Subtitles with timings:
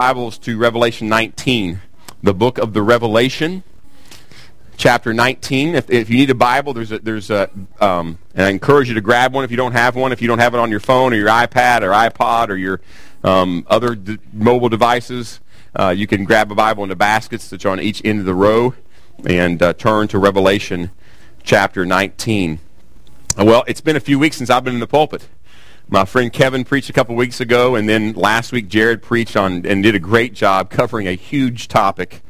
[0.00, 1.78] Bibles to Revelation 19,
[2.22, 3.62] the book of the Revelation,
[4.78, 5.74] chapter 19.
[5.74, 7.50] If, if you need a Bible, there's a, there's a,
[7.82, 10.10] um, and I encourage you to grab one if you don't have one.
[10.10, 12.80] If you don't have it on your phone or your iPad or iPod or your
[13.22, 15.38] um, other d- mobile devices,
[15.78, 18.24] uh, you can grab a Bible in the baskets that are on each end of
[18.24, 18.72] the row
[19.26, 20.92] and uh, turn to Revelation
[21.42, 22.58] chapter 19.
[23.36, 25.28] Well, it's been a few weeks since I've been in the pulpit.
[25.92, 29.66] My friend Kevin preached a couple weeks ago, and then last week Jared preached on
[29.66, 32.22] and did a great job covering a huge topic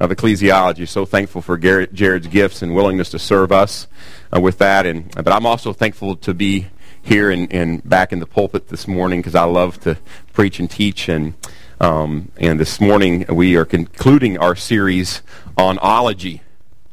[0.00, 0.88] of ecclesiology.
[0.88, 3.86] So thankful for Garrett, Jared's gifts and willingness to serve us
[4.34, 4.84] uh, with that.
[4.84, 6.66] And but I'm also thankful to be
[7.02, 9.96] here and, and back in the pulpit this morning because I love to
[10.32, 11.08] preach and teach.
[11.08, 11.34] And
[11.80, 15.22] um, and this morning we are concluding our series
[15.56, 16.42] on ology,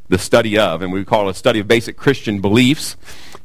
[0.07, 2.95] the study of, and we call it a study of basic Christian beliefs.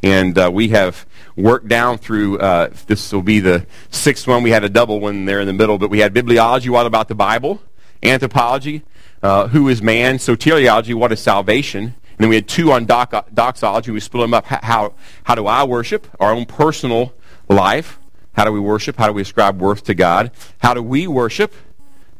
[0.02, 1.06] And uh, we have
[1.36, 4.42] worked down through, uh, this will be the sixth one.
[4.42, 7.08] We had a double one there in the middle, but we had bibliology, what about
[7.08, 7.60] the Bible?
[8.02, 8.82] Anthropology,
[9.22, 10.16] uh, who is man?
[10.16, 11.84] Soteriology, what is salvation?
[11.84, 13.90] And then we had two on doc- doxology.
[13.90, 14.46] We split them up.
[14.46, 16.06] How, how do I worship?
[16.18, 17.12] Our own personal
[17.48, 17.98] life.
[18.32, 18.96] How do we worship?
[18.96, 20.30] How do we ascribe worth to God?
[20.58, 21.54] How do we worship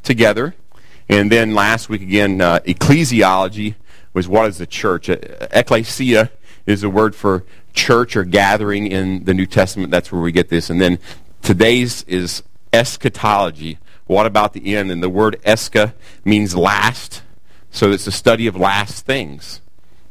[0.03, 0.55] together?
[1.09, 3.75] And then last week again, uh, ecclesiology
[4.13, 5.09] was what is the church?
[5.09, 6.31] Ecclesia
[6.65, 7.43] is a word for
[7.77, 9.91] church or gathering in the New Testament.
[9.91, 10.69] That's where we get this.
[10.69, 10.99] And then
[11.41, 13.77] today's is eschatology.
[14.07, 14.91] What about the end?
[14.91, 15.93] And the word escha
[16.25, 17.21] means last.
[17.71, 19.61] So it's a study of last things.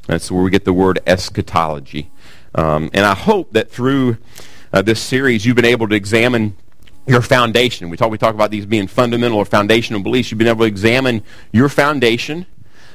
[0.06, 2.10] That's where we get the word eschatology.
[2.54, 4.18] Um, and I hope that through
[4.72, 6.56] uh, this series you've been able to examine
[7.06, 7.90] your foundation.
[7.90, 10.30] We talk, we talk about these being fundamental or foundational beliefs.
[10.30, 11.22] You've been able to examine
[11.52, 12.46] your foundation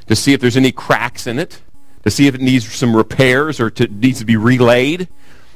[0.07, 1.61] to see if there's any cracks in it
[2.03, 5.07] to see if it needs some repairs or to, needs to be relaid.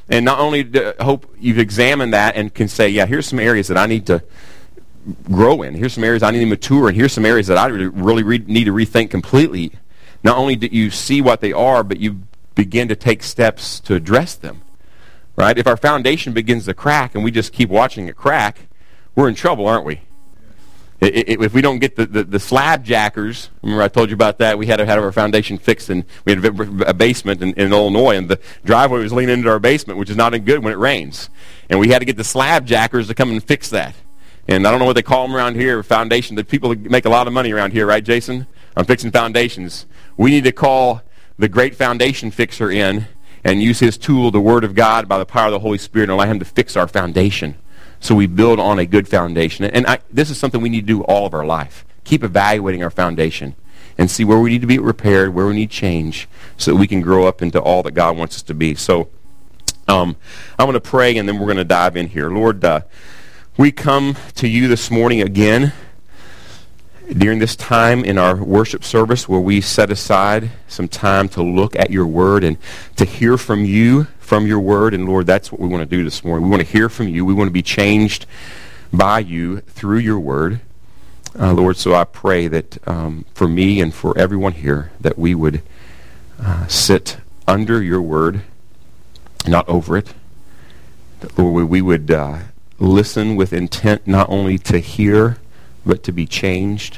[0.09, 3.77] And not only hope you've examined that and can say, yeah, here's some areas that
[3.77, 4.23] I need to
[5.31, 5.73] grow in.
[5.73, 6.95] Here's some areas I need to mature in.
[6.95, 9.71] Here's some areas that I really re- need to rethink completely.
[10.23, 12.21] Not only do you see what they are, but you
[12.53, 14.61] begin to take steps to address them.
[15.35, 15.57] Right?
[15.57, 18.67] If our foundation begins to crack and we just keep watching it crack,
[19.15, 20.01] we're in trouble, aren't we?
[21.01, 24.57] If we don't get the, the, the, slab jackers, remember I told you about that?
[24.57, 26.45] We had have our foundation fixed, and we had
[26.87, 30.15] a, basement in, in, Illinois, and the driveway was leaning into our basement, which is
[30.15, 31.29] not good when it rains.
[31.69, 33.95] And we had to get the slab jackers to come and fix that.
[34.47, 36.35] And I don't know what they call them around here, foundation.
[36.35, 38.47] The people make a lot of money around here, right, Jason?
[38.77, 39.85] On fixing foundations.
[40.17, 41.01] We need to call
[41.37, 43.07] the great foundation fixer in
[43.43, 46.05] and use his tool, the Word of God, by the power of the Holy Spirit,
[46.05, 47.55] and allow him to fix our foundation
[48.05, 49.65] so we build on a good foundation.
[49.65, 51.83] And I, this is something we need to do all of our life.
[52.03, 53.55] Keep evaluating our foundation
[53.97, 56.85] and see where we need to be repaired, where we need change, so that we
[56.85, 58.75] can grow up into all that God wants us to be.
[58.75, 59.09] So
[59.87, 60.17] um,
[60.59, 62.29] I'm going to pray, and then we're going to dive in here.
[62.29, 62.81] Lord, uh,
[63.57, 65.73] we come to you this morning again
[67.11, 71.75] during this time in our worship service where we set aside some time to look
[71.75, 72.57] at your word and
[72.97, 74.95] to hear from you from your word.
[74.95, 76.45] And Lord, that's what we want to do this morning.
[76.45, 77.23] We want to hear from you.
[77.23, 78.25] We want to be changed
[78.91, 80.61] by you through your word.
[81.39, 85.35] Uh, Lord, so I pray that um, for me and for everyone here that we
[85.35, 85.61] would
[86.41, 88.41] uh, sit under your word,
[89.47, 90.13] not over it.
[91.19, 92.39] That, Lord, we would uh,
[92.79, 95.37] listen with intent not only to hear,
[95.85, 96.97] but to be changed.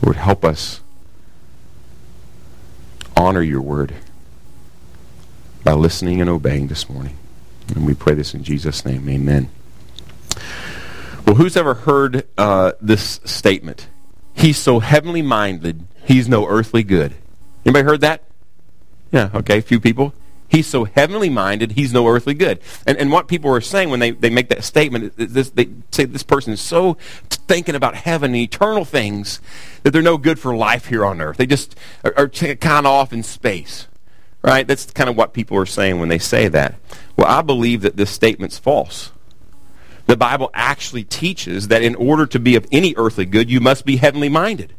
[0.00, 0.80] Lord, help us
[3.16, 3.94] honor your word
[5.64, 7.16] by listening and obeying this morning.
[7.74, 9.08] And we pray this in Jesus' name.
[9.08, 9.48] Amen.
[11.26, 13.88] Well, who's ever heard uh, this statement?
[14.34, 17.14] He's so heavenly minded, he's no earthly good.
[17.64, 18.24] Anybody heard that?
[19.12, 20.14] Yeah, okay, a few people.
[20.48, 22.60] He's so heavenly minded, he's no earthly good.
[22.86, 26.04] And, and what people are saying when they, they make that statement, this, they say
[26.04, 26.98] this person is so
[27.30, 29.40] thinking about heaven and eternal things
[29.82, 31.38] that they're no good for life here on earth.
[31.38, 31.74] They just
[32.04, 33.86] are, are kind of off in space.
[34.42, 34.66] Right?
[34.66, 36.74] That's kind of what people are saying when they say that.
[37.16, 39.12] Well, I believe that this statement's false.
[40.06, 43.84] The Bible actually teaches that in order to be of any earthly good, you must
[43.84, 44.74] be heavenly minded.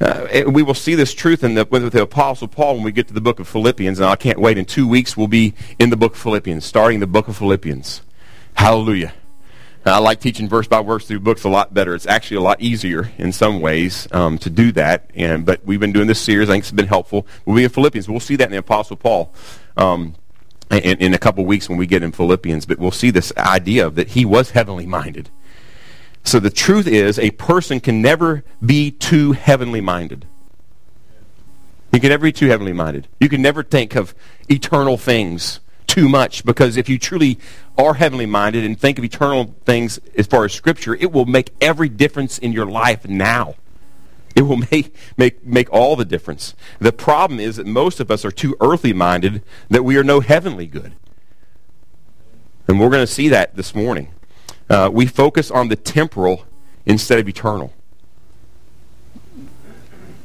[0.00, 3.08] Uh, we will see this truth in the, with the Apostle Paul when we get
[3.08, 4.58] to the book of Philippians, and I can't wait.
[4.58, 8.02] In two weeks, we'll be in the book of Philippians, starting the book of Philippians.
[8.54, 9.14] Hallelujah.
[9.84, 11.94] I like teaching verse by verse through books a lot better.
[11.94, 15.10] It's actually a lot easier in some ways um, to do that.
[15.14, 16.48] And but we've been doing this series.
[16.48, 17.26] I think it's been helpful.
[17.44, 18.08] We'll be in Philippians.
[18.08, 19.34] We'll see that in the Apostle Paul
[19.76, 20.14] um,
[20.70, 22.64] in, in a couple weeks when we get in Philippians.
[22.64, 25.30] But we'll see this idea of that he was heavenly minded.
[26.22, 30.26] So the truth is, a person can never be too heavenly minded.
[31.92, 33.08] You can never be too heavenly minded.
[33.18, 34.14] You can never think of
[34.48, 35.58] eternal things
[35.92, 37.38] too much because if you truly
[37.76, 41.50] are heavenly minded and think of eternal things as far as Scripture, it will make
[41.60, 43.56] every difference in your life now.
[44.34, 46.54] It will make, make, make all the difference.
[46.78, 50.20] The problem is that most of us are too earthly minded that we are no
[50.20, 50.94] heavenly good.
[52.66, 54.14] And we're going to see that this morning.
[54.70, 56.46] Uh, we focus on the temporal
[56.86, 57.74] instead of eternal.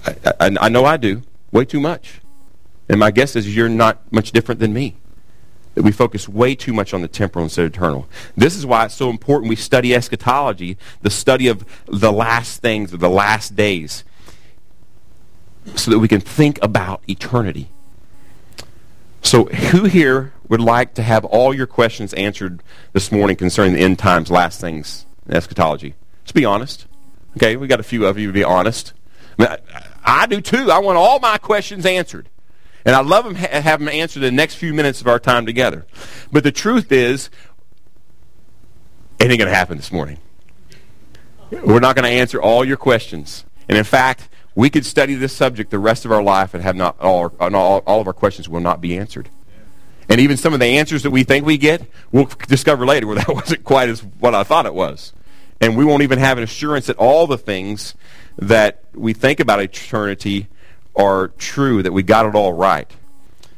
[0.06, 2.22] I, I, I know I do, way too much.
[2.88, 4.96] And my guess is you're not much different than me.
[5.78, 8.10] That we focus way too much on the temporal instead of eternal.
[8.36, 12.94] This is why it's so important we study eschatology, the study of the last things,
[12.94, 14.04] of the last days,
[15.76, 17.70] so that we can think about eternity.
[19.22, 22.64] So, who here would like to have all your questions answered
[22.94, 25.94] this morning concerning the end times, last things, eschatology?
[26.24, 26.88] Just be honest.
[27.36, 28.94] Okay, we got a few of you to be honest.
[29.38, 29.88] I, mean, I,
[30.24, 30.72] I do too.
[30.72, 32.30] I want all my questions answered.
[32.86, 35.86] And I love ha- have them answer the next few minutes of our time together.
[36.32, 37.30] But the truth is,
[39.20, 40.20] it ain't going to happen this morning.
[41.52, 43.46] We're not going to answer all your questions.
[43.68, 46.76] And in fact, we could study this subject the rest of our life and have
[46.76, 49.30] not all, all, all of our questions will not be answered.
[50.10, 53.18] And even some of the answers that we think we get, we'll discover later where
[53.18, 55.14] that wasn't quite as what I thought it was.
[55.60, 57.96] And we won't even have an assurance that all the things
[58.38, 60.48] that we think about eternity
[60.98, 62.92] are true, that we got it all right.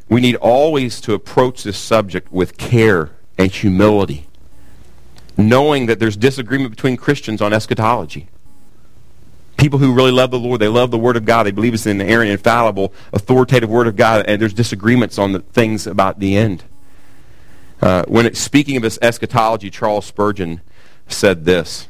[0.09, 4.27] We need always to approach this subject with care and humility,
[5.37, 8.27] knowing that there's disagreement between Christians on eschatology.
[9.57, 11.85] People who really love the Lord, they love the Word of God, they believe it's
[11.85, 16.35] an inerrant, infallible, authoritative Word of God, and there's disagreements on the things about the
[16.35, 16.63] end.
[17.81, 20.61] Uh, when it, speaking of this eschatology, Charles Spurgeon
[21.07, 21.87] said this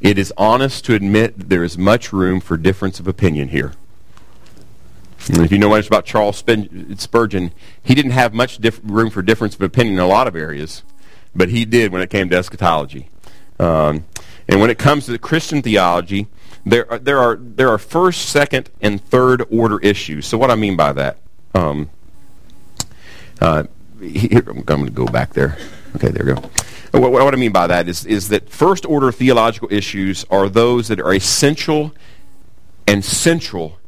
[0.00, 3.72] It is honest to admit that there is much room for difference of opinion here.
[5.26, 6.44] If you know much about Charles
[6.96, 10.82] Spurgeon, he didn't have much room for difference of opinion in a lot of areas,
[11.34, 13.08] but he did when it came to eschatology.
[13.58, 14.04] Um,
[14.48, 16.26] and when it comes to the Christian theology,
[16.66, 20.26] there are, there are there are first, second, and third order issues.
[20.26, 21.18] So what I mean by that,
[21.54, 21.90] um,
[23.40, 23.64] uh,
[24.00, 25.56] here, I'm going to go back there.
[25.96, 26.50] Okay, there we go.
[26.98, 30.88] What, what I mean by that is is that first order theological issues are those
[30.88, 31.94] that are essential
[32.86, 33.78] and central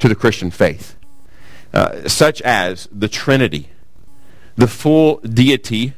[0.00, 0.96] to the Christian faith,
[1.72, 3.68] uh, such as the Trinity,
[4.56, 5.94] the full deity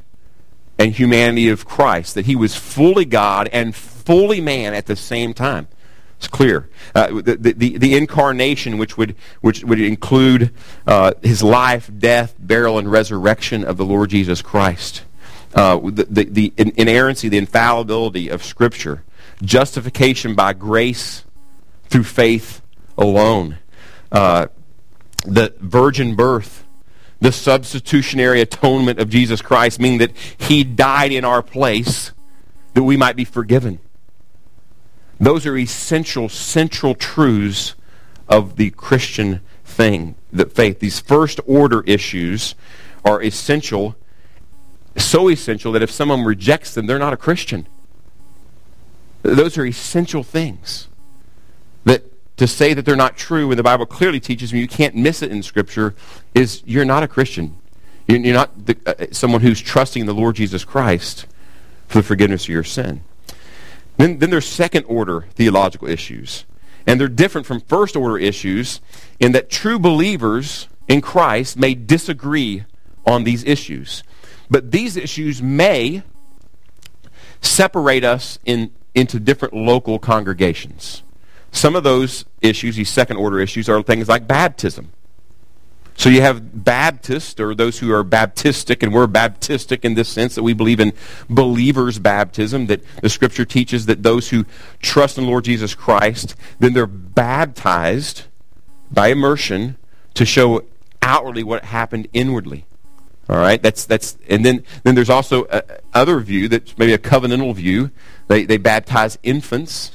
[0.79, 5.33] and humanity of Christ, that he was fully God and fully man at the same
[5.33, 5.69] time.
[6.19, 6.69] It's clear.
[6.95, 10.53] Uh, the, the, the, incarnation, which would, which would include
[10.87, 15.03] uh, his life, death, burial, and resurrection of the Lord Jesus Christ.
[15.53, 19.03] Uh, the, the, the inerrancy, the infallibility of Scripture.
[19.43, 21.25] Justification by grace
[21.89, 22.63] through faith
[22.97, 23.59] alone
[24.13, 24.47] uh,
[25.27, 26.65] the virgin birth,
[27.21, 32.13] the substitutionary atonement of Jesus Christ, meaning that he died in our place
[32.75, 33.79] that we might be forgiven.
[35.19, 37.75] Those are essential, central truths
[38.29, 40.81] of the Christian thing, the faith.
[40.81, 42.55] These first order issues
[43.05, 43.97] are essential,
[44.97, 47.67] so essential that if someone rejects them, they're not a Christian.
[49.23, 50.89] Those are essential things
[52.37, 55.23] to say that they're not true when the Bible clearly teaches me you can't miss
[55.23, 55.95] it in Scripture
[56.35, 57.57] is you're not a Christian.
[58.09, 61.27] You're not the, uh, someone who's trusting the Lord Jesus Christ
[61.87, 63.03] for the forgiveness of your sin.
[63.97, 66.45] Then, then there's second order theological issues.
[66.87, 68.81] And they're different from first order issues
[69.21, 72.65] in that true believers in Christ may disagree
[73.07, 74.03] on these issues.
[74.51, 76.03] But these issues may
[77.41, 81.03] separate us in, into different local congregations.
[81.53, 84.91] Some of those issues, these second order issues, are things like baptism.
[85.95, 90.35] So you have Baptists, or those who are Baptistic, and we're Baptistic in this sense
[90.35, 90.93] that we believe in
[91.29, 94.47] believers' baptism, that the Scripture teaches that those who
[94.81, 98.25] trust in Lord Jesus Christ, then they're baptized
[98.91, 99.77] by immersion
[100.15, 100.65] to show
[101.03, 102.65] outwardly what happened inwardly.
[103.29, 105.63] All right, that's that's, and then then there's also a,
[105.95, 107.91] other view that's maybe a covenantal view.
[108.27, 109.93] They they baptize infants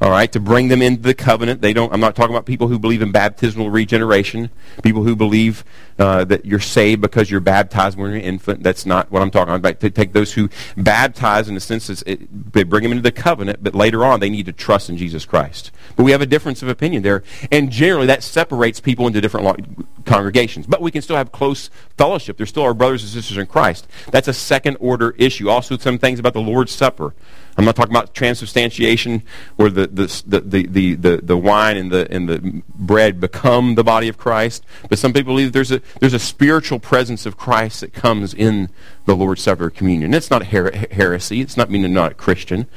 [0.00, 1.60] all right, to bring them into the covenant.
[1.60, 1.92] They don't.
[1.92, 4.50] I'm not talking about people who believe in baptismal regeneration.
[4.82, 5.64] People who believe
[5.98, 8.62] uh, that you're saved because you're baptized when you're an infant.
[8.62, 9.80] That's not what I'm talking about.
[9.80, 13.10] To take those who baptize in the sense that it, they bring them into the
[13.10, 15.72] covenant, but later on they need to trust in Jesus Christ.
[15.96, 20.04] But we have a difference of opinion there, and generally that separates people into different
[20.04, 20.68] congregations.
[20.68, 22.36] But we can still have close fellowship.
[22.36, 23.88] They're still our brothers and sisters in Christ.
[24.12, 25.48] That's a second order issue.
[25.48, 27.14] Also, some things about the Lord's Supper.
[27.58, 29.24] I'm not talking about transubstantiation,
[29.56, 33.82] where the, the, the, the, the, the wine and the, and the bread become the
[33.82, 34.64] body of Christ.
[34.88, 38.70] But some people believe there's a, there's a spiritual presence of Christ that comes in
[39.06, 40.14] the Lord's Supper communion.
[40.14, 41.40] It's not her- heresy.
[41.40, 42.68] It's not meaning not a Christian.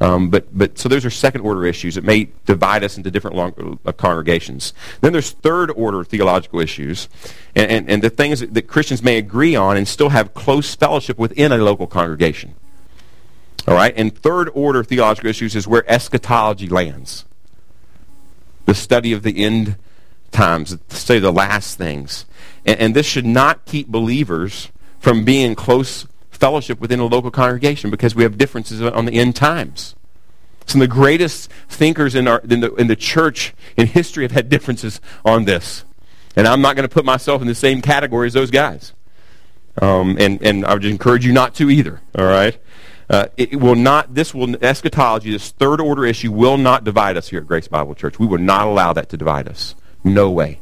[0.00, 1.98] Um, but, but so those are second order issues.
[1.98, 4.72] It may divide us into different long, uh, congregations.
[5.02, 7.10] Then there's third order theological issues,
[7.54, 10.74] and, and, and the things that, that Christians may agree on and still have close
[10.74, 12.54] fellowship within a local congregation.
[13.66, 13.94] All right?
[13.96, 17.24] And third order theological issues is where eschatology lands.
[18.66, 19.76] The study of the end
[20.30, 22.26] times, the study of the last things.
[22.64, 27.90] And, and this should not keep believers from being close fellowship within a local congregation
[27.90, 29.94] because we have differences on the end times.
[30.66, 34.32] Some of the greatest thinkers in, our, in, the, in the church in history have
[34.32, 35.84] had differences on this.
[36.36, 38.94] And I'm not going to put myself in the same category as those guys.
[39.82, 42.56] Um, and, and I would encourage you not to either, all right?
[43.10, 47.28] Uh, it will not, this will, eschatology, this third order issue will not divide us
[47.28, 48.20] here at Grace Bible Church.
[48.20, 49.74] We will not allow that to divide us.
[50.04, 50.60] No way.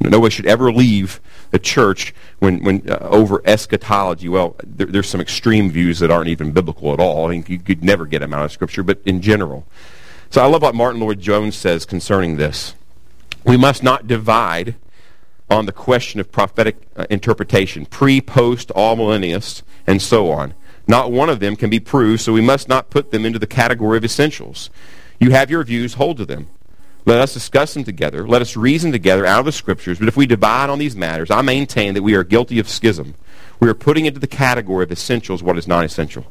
[0.00, 1.20] No one should ever leave
[1.52, 4.28] the church when, when uh, over eschatology.
[4.28, 7.26] Well, there, there's some extreme views that aren't even biblical at all.
[7.26, 9.66] I mean, you could never get them out of Scripture, but in general.
[10.30, 12.74] So I love what Martyn Lloyd-Jones says concerning this.
[13.44, 14.74] We must not divide
[15.48, 20.54] on the question of prophetic uh, interpretation, pre, post, all amillennialists, and so on.
[20.90, 23.46] Not one of them can be proved, so we must not put them into the
[23.46, 24.70] category of essentials.
[25.20, 26.48] You have your views, hold to them.
[27.04, 28.26] Let us discuss them together.
[28.26, 30.00] Let us reason together out of the Scriptures.
[30.00, 33.14] But if we divide on these matters, I maintain that we are guilty of schism.
[33.60, 36.26] We are putting into the category of essentials what is not essential.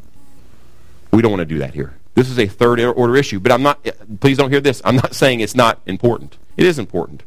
[1.11, 1.93] We don't want to do that here.
[2.15, 3.39] This is a third order issue.
[3.39, 3.87] But I'm not,
[4.19, 4.81] please don't hear this.
[4.83, 6.37] I'm not saying it's not important.
[6.57, 7.23] It is important.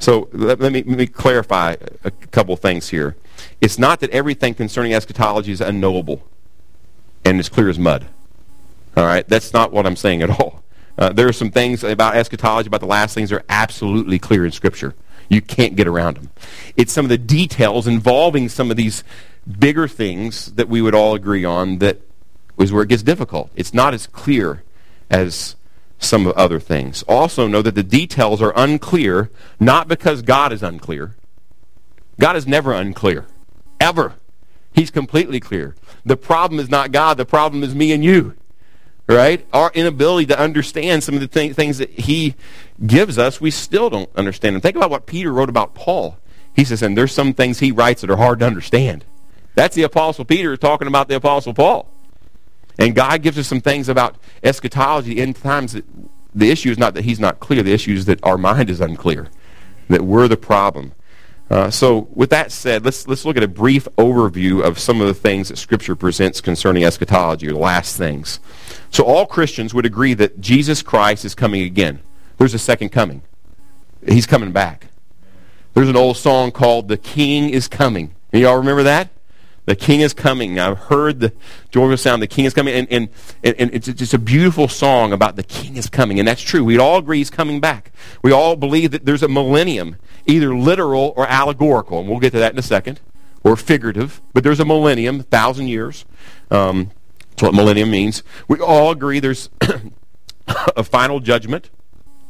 [0.00, 3.14] So let, let, me, let me clarify a couple things here.
[3.60, 6.24] It's not that everything concerning eschatology is unknowable
[7.26, 8.06] and as clear as mud.
[8.96, 9.26] All right?
[9.28, 10.62] That's not what I'm saying at all.
[10.96, 14.46] Uh, there are some things about eschatology, about the last things, that are absolutely clear
[14.46, 14.94] in Scripture.
[15.28, 16.30] You can't get around them.
[16.76, 19.02] It's some of the details involving some of these
[19.58, 22.00] bigger things that we would all agree on that
[22.58, 23.50] is where it gets difficult.
[23.56, 24.62] It's not as clear
[25.10, 25.56] as
[25.98, 27.02] some of other things.
[27.02, 31.16] Also know that the details are unclear, not because God is unclear.
[32.18, 33.26] God is never unclear.
[33.80, 34.14] Ever.
[34.72, 35.74] He's completely clear.
[36.06, 37.18] The problem is not God.
[37.18, 38.34] The problem is me and you
[39.08, 39.46] right?
[39.52, 42.34] Our inability to understand some of the th- things that he
[42.84, 44.60] gives us, we still don't understand them.
[44.60, 46.18] Think about what Peter wrote about Paul.
[46.54, 49.04] He says, and there's some things he writes that are hard to understand.
[49.54, 51.90] That's the Apostle Peter talking about the Apostle Paul.
[52.78, 55.72] And God gives us some things about eschatology, end times.
[55.72, 55.84] That
[56.34, 57.62] the issue is not that he's not clear.
[57.62, 59.28] The issue is that our mind is unclear,
[59.88, 60.92] that we're the problem.
[61.48, 65.06] Uh, so, with that said, let's, let's look at a brief overview of some of
[65.06, 68.40] the things that Scripture presents concerning eschatology, or the last things.
[68.90, 72.00] So, all Christians would agree that Jesus Christ is coming again.
[72.38, 73.22] There's a second coming.
[74.06, 74.88] He's coming back.
[75.74, 78.14] There's an old song called The King is Coming.
[78.32, 79.10] And y'all remember that?
[79.66, 80.60] The King is coming.
[80.60, 81.32] I've heard the
[81.70, 82.72] joyful sound, the King is coming.
[82.72, 83.08] And, and,
[83.42, 86.18] and it's just a beautiful song about the King is coming.
[86.20, 86.64] And that's true.
[86.64, 87.90] We all agree he's coming back.
[88.22, 89.96] We all believe that there's a millennium,
[90.26, 92.00] either literal or allegorical.
[92.00, 93.00] And we'll get to that in a second.
[93.42, 94.20] Or figurative.
[94.32, 96.04] But there's a millennium, thousand years.
[96.50, 96.90] Um,
[97.30, 98.22] that's what millennium means.
[98.48, 99.50] We all agree there's
[100.48, 101.70] a final judgment.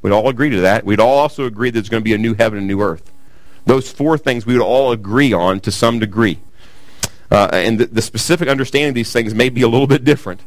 [0.02, 0.84] We'd all agree to that.
[0.84, 3.12] We'd all also agree there's going to be a new heaven and new earth.
[3.64, 6.40] Those four things we would all agree on to some degree.
[7.30, 10.42] Uh, and the, the, specific understanding of these things may be a little bit different.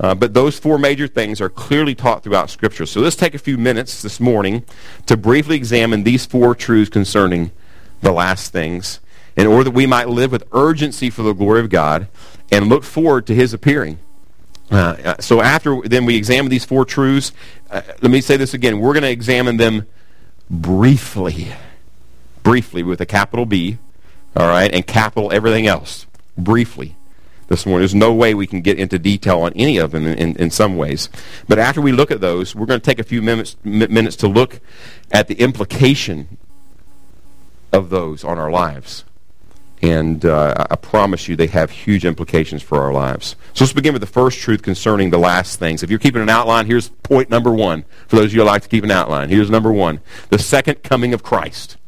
[0.00, 2.86] Uh, but those four major things are clearly taught throughout Scripture.
[2.86, 4.64] So let's take a few minutes this morning
[5.04, 7.50] to briefly examine these four truths concerning
[8.00, 9.00] the last things
[9.36, 12.08] in order that we might live with urgency for the glory of God
[12.50, 13.98] and look forward to his appearing.
[14.70, 17.32] Uh, uh so after then we examine these four truths,
[17.70, 18.80] uh, let me say this again.
[18.80, 19.86] We're going to examine them
[20.48, 21.48] briefly.
[22.42, 23.76] Briefly with a capital B,
[24.34, 26.06] all right, and capital everything else
[26.38, 26.96] briefly
[27.50, 27.80] this morning.
[27.80, 30.50] There's no way we can get into detail on any of them in, in, in
[30.50, 31.10] some ways.
[31.48, 34.28] But after we look at those, we're going to take a few minutes, minutes to
[34.28, 34.60] look
[35.10, 36.38] at the implication
[37.72, 39.04] of those on our lives.
[39.82, 43.34] And uh, I promise you, they have huge implications for our lives.
[43.54, 45.82] So let's begin with the first truth concerning the last things.
[45.82, 47.84] If you're keeping an outline, here's point number one.
[48.06, 50.84] For those of you who like to keep an outline, here's number one the second
[50.84, 51.78] coming of Christ.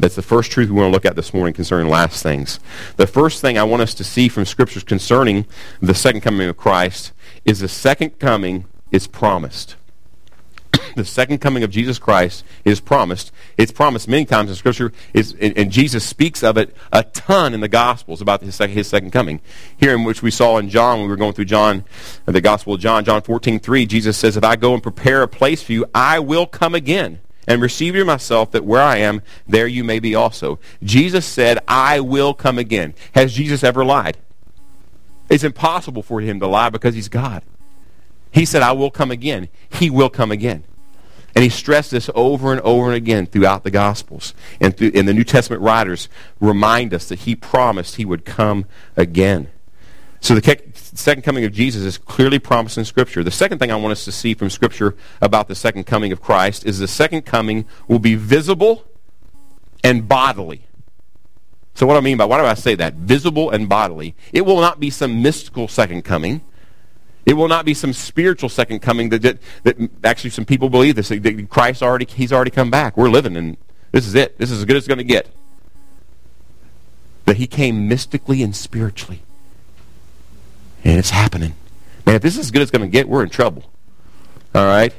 [0.00, 2.58] That's the first truth we want to look at this morning concerning last things.
[2.96, 5.44] The first thing I want us to see from scriptures concerning
[5.82, 7.12] the second coming of Christ
[7.44, 9.76] is the second coming is promised.
[10.96, 13.30] the second coming of Jesus Christ is promised.
[13.58, 17.60] It's promised many times in Scripture, it's, and Jesus speaks of it a ton in
[17.60, 19.42] the Gospels about his second, his second coming.
[19.76, 21.84] Here in which we saw in John, when we were going through John,
[22.24, 25.28] the Gospel of John, John 14, 3, Jesus says, If I go and prepare a
[25.28, 29.22] place for you, I will come again and receive you myself, that where I am,
[29.44, 30.60] there you may be also.
[30.84, 32.94] Jesus said, I will come again.
[33.16, 34.18] Has Jesus ever lied?
[35.28, 37.42] It's impossible for him to lie because he's God.
[38.30, 39.48] He said, I will come again.
[39.68, 40.62] He will come again.
[41.34, 44.32] And he stressed this over and over and again throughout the Gospels.
[44.60, 48.64] And, through, and the New Testament writers remind us that he promised he would come
[48.96, 49.48] again.
[50.20, 53.24] So the second coming of Jesus is clearly promised in Scripture.
[53.24, 56.20] The second thing I want us to see from Scripture about the second coming of
[56.20, 58.84] Christ is the second coming will be visible
[59.82, 60.66] and bodily.
[61.74, 62.94] So what do I mean by, why do I say that?
[62.94, 64.14] Visible and bodily.
[64.32, 66.42] It will not be some mystical second coming.
[67.24, 70.96] It will not be some spiritual second coming that, that, that actually some people believe
[70.96, 71.08] this.
[71.08, 72.98] That Christ already, he's already come back.
[72.98, 73.56] We're living and
[73.92, 74.36] this is it.
[74.36, 75.28] This is as good as it's going to get.
[77.24, 79.22] That he came mystically and spiritually.
[80.84, 81.54] And it's happening.
[82.06, 83.70] Man, if this is as good as it's going to get, we're in trouble.
[84.54, 84.92] All right?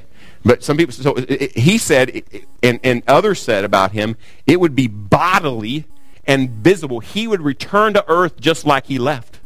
[0.44, 2.24] But some people, so it, he said,
[2.64, 4.16] and, and others said about him,
[4.48, 5.86] it would be bodily
[6.26, 7.00] and visible.
[7.00, 9.40] He would return to earth just like he left.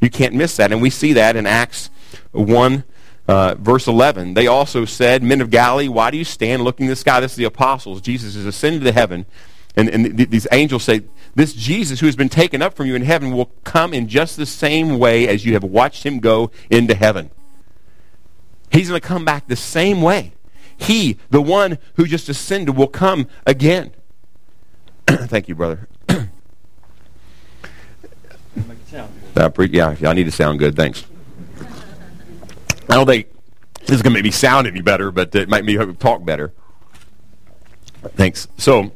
[0.00, 0.72] You can't miss that.
[0.72, 1.90] And we see that in Acts
[2.32, 2.84] 1,
[3.26, 4.34] uh, verse 11.
[4.34, 7.20] They also said, Men of Galilee, why do you stand looking at the sky?
[7.20, 8.00] This is the apostles.
[8.00, 9.26] Jesus is ascended to heaven.
[9.76, 11.02] And, and th- these angels say,
[11.34, 14.36] This Jesus who has been taken up from you in heaven will come in just
[14.36, 17.30] the same way as you have watched him go into heaven.
[18.70, 20.32] He's going to come back the same way.
[20.76, 23.92] He, the one who just ascended, will come again.
[25.06, 25.88] Thank you, brother.
[29.36, 30.74] Uh, pre- yeah, I need to sound good.
[30.74, 31.04] Thanks.
[32.88, 33.28] I don't think
[33.80, 36.24] this is going to make me sound any better, but it might make me talk
[36.24, 36.52] better.
[38.16, 38.48] Thanks.
[38.56, 38.90] So,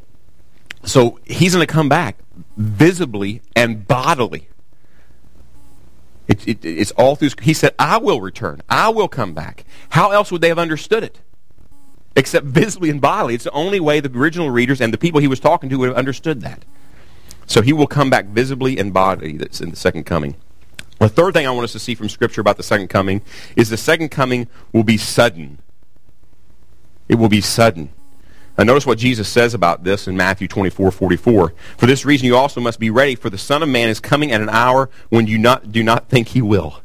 [0.85, 2.19] so he's going to come back
[2.57, 4.49] visibly and bodily.
[6.29, 7.31] It, it, it's all through.
[7.43, 8.63] He said, "I will return.
[8.69, 11.21] I will come back." How else would they have understood it?
[12.15, 13.35] Except visibly and bodily.
[13.35, 15.89] It's the only way the original readers and the people he was talking to would
[15.89, 16.65] have understood that.
[17.47, 19.37] So he will come back visibly and bodily.
[19.37, 20.37] That's in the second coming.
[20.99, 23.23] The third thing I want us to see from Scripture about the second coming
[23.57, 25.59] is the second coming will be sudden.
[27.09, 27.91] It will be sudden.
[28.59, 31.55] Now notice what Jesus says about this in Matthew 24, 44.
[31.79, 34.31] For this reason you also must be ready, for the Son of Man is coming
[34.31, 36.83] at an hour when you not, do not think he will.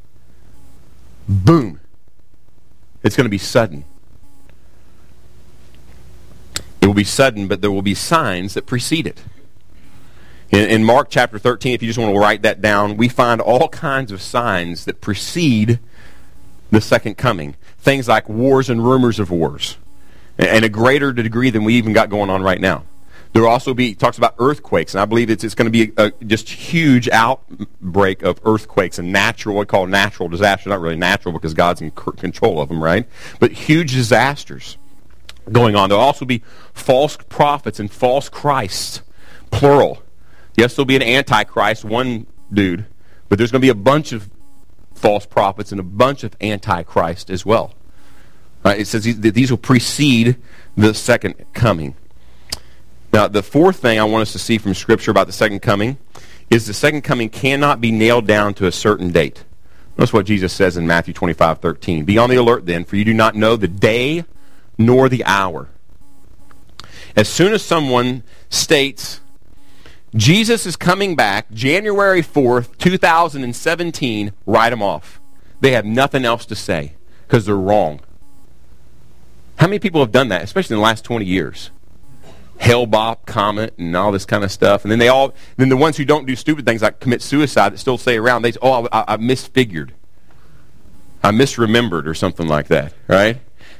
[1.28, 1.82] Boom.
[3.04, 3.84] It's going to be sudden.
[6.82, 9.24] It will be sudden, but there will be signs that precede it.
[10.50, 13.42] In, in, Mark chapter 13, if you just want to write that down, we find
[13.42, 15.80] all kinds of signs that precede
[16.72, 17.56] the second coming.
[17.78, 19.78] Things like wars and rumors of wars,
[20.38, 22.86] and a greater degree than we even got going on right now.
[23.34, 25.94] There will also be, talks about earthquakes, and I believe it's, it's going to be
[25.98, 30.68] a, a just huge outbreak of earthquakes and natural, what we call natural disasters.
[30.68, 33.08] Not really natural because God's in control of them, right?
[33.40, 34.78] But huge disasters
[35.52, 35.90] going on.
[35.90, 36.42] There will also be
[36.74, 39.02] false prophets and false Christs,
[39.52, 40.02] plural
[40.58, 42.88] Yes, there'll be an antichrist, one dude,
[43.30, 44.28] but there's going to be a bunch of
[44.96, 47.76] false prophets and a bunch of antichrist as well.
[48.68, 50.36] Uh, it says that these will precede
[50.76, 51.96] the second coming.
[53.14, 55.98] Now, the fourth thing I want us to see from Scripture about the second coming
[56.50, 59.46] is the second coming cannot be nailed down to a certain date.
[59.98, 62.04] Notice what Jesus says in Matthew 25, 13.
[62.04, 64.26] Be on the alert then, for you do not know the day
[64.78, 65.70] nor the hour.
[67.16, 69.22] As soon as someone states
[70.14, 74.34] Jesus is coming back January 4th, 2017.
[74.46, 75.22] Write them off.
[75.62, 78.02] They have nothing else to say because they're wrong.
[79.58, 81.72] How many people have done that, especially in the last 20 years?
[82.60, 84.84] Hale-Bopp comet and all this kind of stuff.
[84.84, 87.74] And then they all, then the ones who don't do stupid things like commit suicide
[87.74, 89.92] that still stay around, they say, oh, I, I misfigured.
[91.24, 93.40] I misremembered or something like that, right?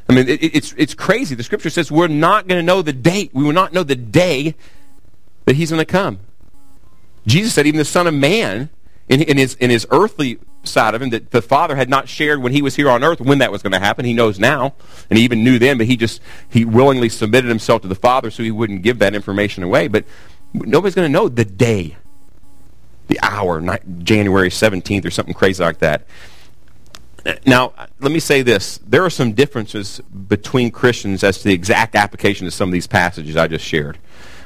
[0.10, 1.36] I mean, it, it's, it's crazy.
[1.36, 3.32] The scripture says we're not going to know the date.
[3.34, 4.56] We will not know the day
[5.46, 6.20] that he's going to come.
[7.26, 8.70] Jesus said even the Son of Man,
[9.10, 12.42] in, in, his, in his earthly side of him, that the Father had not shared
[12.42, 14.06] when he was here on earth when that was going to happen.
[14.06, 14.76] He knows now,
[15.10, 18.30] and he even knew then, but he just, he willingly submitted himself to the Father
[18.30, 19.88] so he wouldn't give that information away.
[19.88, 20.06] But
[20.54, 21.98] nobody's going to know the day,
[23.08, 23.62] the hour,
[24.00, 26.06] January 17th or something crazy like that.
[27.46, 28.80] Now, let me say this.
[28.86, 32.88] There are some differences between Christians as to the exact application of some of these
[32.88, 33.98] passages I just shared.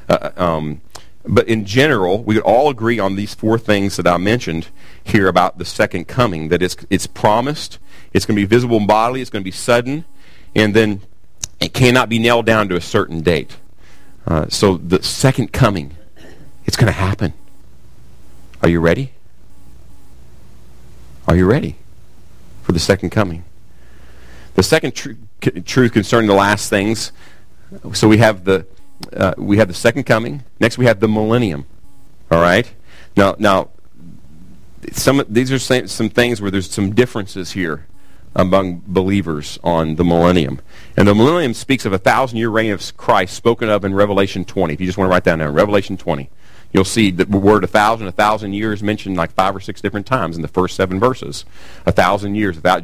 [0.08, 0.80] Uh, um,
[1.24, 4.68] but in general, we could all agree on these four things that I mentioned
[5.04, 6.48] here about the second coming.
[6.48, 7.78] That it's, it's promised,
[8.12, 10.04] it's going to be visible and bodily, it's going to be sudden,
[10.54, 11.00] and then
[11.62, 13.56] It cannot be nailed down to a certain date.
[14.26, 15.96] Uh, so the second coming,
[16.64, 17.34] it's going to happen.
[18.62, 19.12] Are you ready?
[21.28, 21.76] Are you ready
[22.62, 23.44] for the second coming?
[24.54, 25.12] The second tr-
[25.64, 27.12] truth concerning the last things.
[27.92, 28.66] So we have the
[29.14, 30.44] uh, we have the second coming.
[30.60, 31.66] Next, we have the millennium.
[32.30, 32.72] All right.
[33.16, 33.70] Now, now,
[34.92, 37.86] some these are some, some things where there's some differences here
[38.34, 40.60] among believers on the millennium.
[40.96, 44.44] And the millennium speaks of a thousand year reign of Christ spoken of in Revelation
[44.44, 44.72] 20.
[44.74, 46.30] If you just want to write that down, Revelation 20.
[46.72, 50.06] You'll see the word a thousand, a thousand years mentioned like five or six different
[50.06, 51.44] times in the first seven verses.
[51.84, 52.56] A thousand years.
[52.56, 52.82] Without,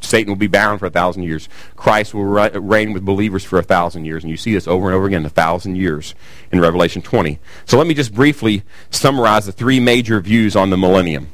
[0.00, 1.48] Satan will be bound for a thousand years.
[1.76, 4.24] Christ will reign with believers for a thousand years.
[4.24, 6.14] And you see this over and over again, a thousand years
[6.50, 7.38] in Revelation 20.
[7.66, 11.28] So let me just briefly summarize the three major views on the millennium.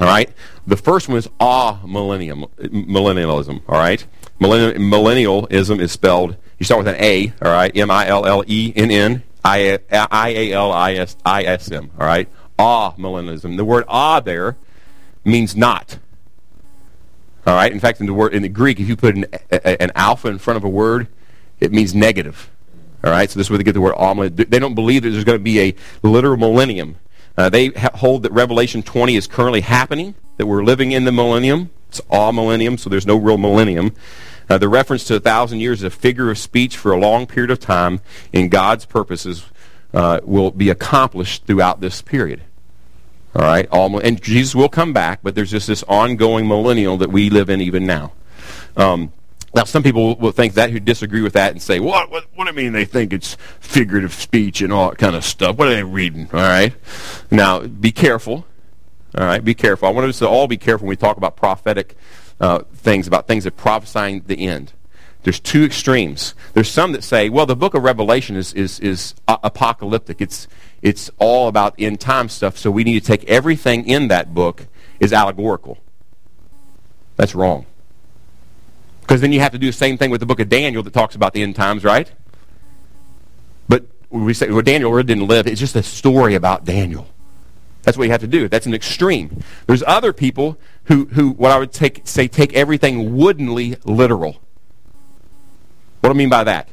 [0.00, 0.30] All right?
[0.66, 3.62] The first one is ah millennium, millennialism.
[3.68, 4.04] All right?
[4.40, 7.76] millennialism is spelled, you start with an A, all right?
[7.76, 10.00] M-I-L-L-E-N-N I-A-L-I-S-I-S-M,
[11.98, 12.28] all right?
[12.58, 13.56] Ah, millennialism.
[13.56, 14.56] The word ah there
[15.24, 15.98] means not.
[17.48, 17.72] All right?
[17.72, 20.28] In fact, in the, word, in the Greek, if you put an, a, an alpha
[20.28, 21.08] in front of a word,
[21.60, 22.50] it means negative.
[23.02, 23.30] All right?
[23.30, 24.12] So this is where they get the word ah.
[24.28, 26.96] They don't believe that there's going to be a literal millennium.
[27.38, 31.12] Uh, they ha- hold that Revelation 20 is currently happening, that we're living in the
[31.12, 31.70] millennium.
[31.88, 33.94] It's all millennium, so there's no real millennium.
[34.50, 37.26] Uh, the reference to a thousand years is a figure of speech for a long
[37.26, 39.46] period of time in God's purposes
[39.94, 42.42] uh, will be accomplished throughout this period.
[43.34, 47.10] All right, all, and Jesus will come back, but there's just this ongoing millennial that
[47.10, 48.12] we live in even now.
[48.76, 49.12] Um,
[49.54, 52.10] now, some people will think that who disagree with that and say, "What?
[52.10, 52.26] What?
[52.34, 55.56] What do you mean they think it's figurative speech and all that kind of stuff?
[55.56, 56.74] What are they reading?" All right.
[57.30, 58.46] Now, be careful.
[59.16, 59.88] All right, be careful.
[59.88, 61.96] I want us to all be careful when we talk about prophetic
[62.40, 64.72] uh, things, about things that prophesying the end.
[65.22, 66.34] There's two extremes.
[66.52, 70.20] There's some that say, well, the book of Revelation is, is, is apocalyptic.
[70.20, 70.46] It's,
[70.82, 74.66] it's all about end time stuff, so we need to take everything in that book
[75.00, 75.78] is allegorical.
[77.16, 77.66] That's wrong.
[79.00, 80.92] Because then you have to do the same thing with the book of Daniel that
[80.92, 82.10] talks about the end times, right?
[83.68, 85.46] But we say, well, Daniel really didn't live.
[85.46, 87.08] It's just a story about Daniel.
[87.82, 88.48] That's what you have to do.
[88.48, 89.42] That's an extreme.
[89.66, 94.40] There's other people who, who what I would take, say, take everything woodenly literal.
[96.00, 96.68] What do I mean by that?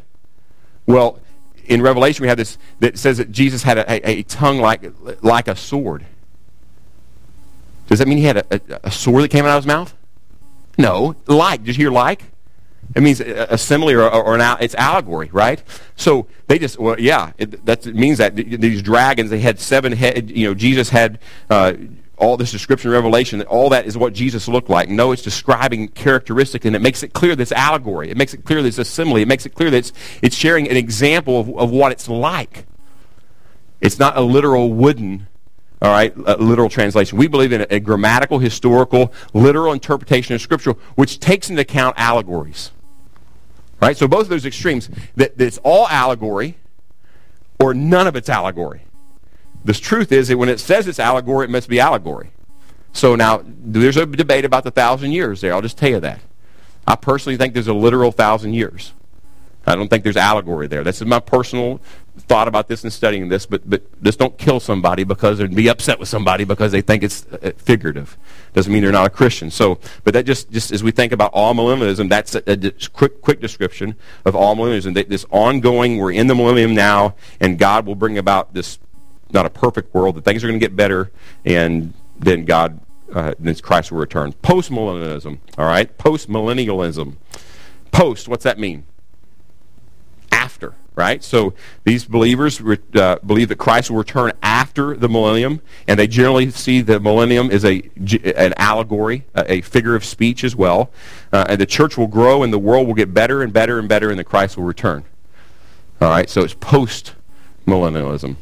[0.85, 1.19] Well,
[1.67, 4.83] in Revelation we have this that says that Jesus had a, a, a tongue like,
[5.23, 6.05] like a sword.
[7.87, 9.93] Does that mean he had a, a, sword that came out of his mouth?
[10.77, 11.15] No.
[11.27, 11.63] Like.
[11.63, 12.23] Did you hear like?
[12.95, 15.61] It means a, simile or, or, an it's allegory, right?
[15.95, 20.29] So they just well, yeah, it, that means that these dragons they had seven head.
[20.29, 21.19] You know, Jesus had.
[21.49, 21.73] Uh,
[22.17, 26.65] all this description revelation all that is what jesus looked like no it's describing characteristic
[26.65, 29.27] and it makes it clear that it's allegory it makes it clear a simile it
[29.27, 32.65] makes it clear that it's, it's sharing an example of, of what it's like
[33.81, 35.27] it's not a literal wooden
[35.81, 37.17] all right, literal translation.
[37.17, 41.95] We believe in a, a, grammatical, historical, literal interpretation of Scripture, which takes into account
[41.99, 42.71] allegories.
[43.81, 43.95] Right?
[43.95, 46.57] So both of those extremes, that, that it's all allegory
[47.59, 48.84] or none of it's allegory.
[49.65, 52.29] The truth is that when it says it's allegory, it must be allegory.
[52.93, 55.53] So now, there's a debate about the thousand years there.
[55.53, 56.21] I'll just tell you that.
[56.87, 58.93] I personally think there's a literal thousand years.
[59.67, 60.83] I don't think there's allegory there.
[60.83, 61.81] This is my personal
[62.17, 65.67] thought about this and studying this, but, but just don't kill somebody because or be
[65.67, 68.17] upset with somebody because they think it's uh, figurative.
[68.53, 69.51] Doesn't mean they're not a Christian.
[69.51, 73.41] So, but that just, just as we think about amillennialism, that's a, a, quick, quick
[73.41, 75.07] description of amillennialism.
[75.09, 78.79] This ongoing, we're in the millennium now, and God will bring about this,
[79.31, 81.11] not a perfect world, that things are going to get better,
[81.43, 82.79] and then God,
[83.13, 84.33] uh, then Christ will return.
[84.33, 85.95] Postmillennialism, all right?
[85.97, 87.15] Postmillennialism.
[87.91, 88.85] Post, what's that mean?
[90.45, 91.23] after, right?
[91.23, 91.53] So
[91.85, 92.61] these believers
[92.93, 97.49] uh, believe that Christ will return after the millennium, and they generally see the millennium
[97.49, 97.81] as a,
[98.37, 100.91] an allegory, a, a figure of speech as well.
[101.33, 103.89] Uh, and the church will grow, and the world will get better and better and
[103.89, 105.03] better, and the Christ will return.
[105.99, 107.15] All right, so it's post
[107.65, 108.35] millennialism.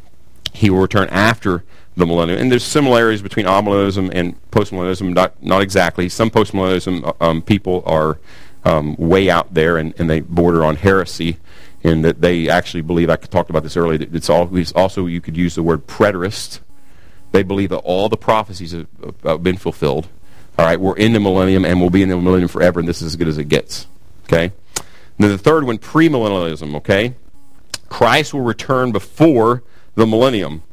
[0.54, 1.64] He will return after
[1.96, 2.40] the millennium.
[2.40, 6.10] And there's similarities between amillennialism and postmillennialism, not, not exactly.
[6.10, 8.20] Some postmillennialism um, people are
[8.66, 11.38] um, way out there and, and they border on heresy
[11.84, 15.36] and that they actually believe, I talked about this earlier, it's always also you could
[15.36, 16.62] use the word preterist.
[17.32, 18.88] They believe that all the prophecies have,
[19.24, 20.08] have been fulfilled.
[20.58, 23.02] All right, we're in the millennium and we'll be in the millennium forever, and this
[23.02, 23.88] is as good as it gets.
[24.26, 24.54] Okay?
[25.18, 27.16] Then the third one, premillennialism, okay?
[27.90, 29.64] Christ will return before
[29.96, 30.64] the millennium.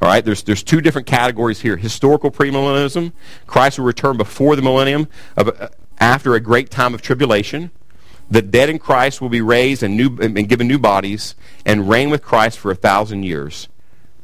[0.00, 1.76] All right, there's, there's two different categories here.
[1.76, 3.12] Historical premillennialism,
[3.46, 5.68] Christ will return before the millennium, of, uh,
[5.98, 7.72] after a great time of tribulation.
[8.30, 12.10] The dead in Christ will be raised and, new, and given new bodies and reign
[12.10, 13.68] with Christ for a thousand years.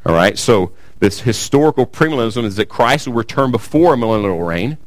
[0.07, 0.39] All right?
[0.39, 4.79] So this historical premillennialism is that Christ will return before a millennial reign.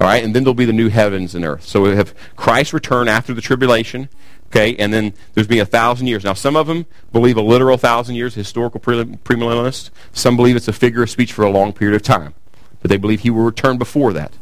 [0.00, 0.22] All right?
[0.22, 1.64] And then there'll be the new heavens and earth.
[1.64, 4.08] So we have Christ return after the tribulation.
[4.52, 4.76] Okay?
[4.76, 6.24] And then there's be a thousand years.
[6.24, 9.88] Now, some of them believe a literal thousand years, historical premillennialists.
[10.12, 12.34] Some believe it's a figure of speech for a long period of time.
[12.82, 14.34] But they believe he will return before that.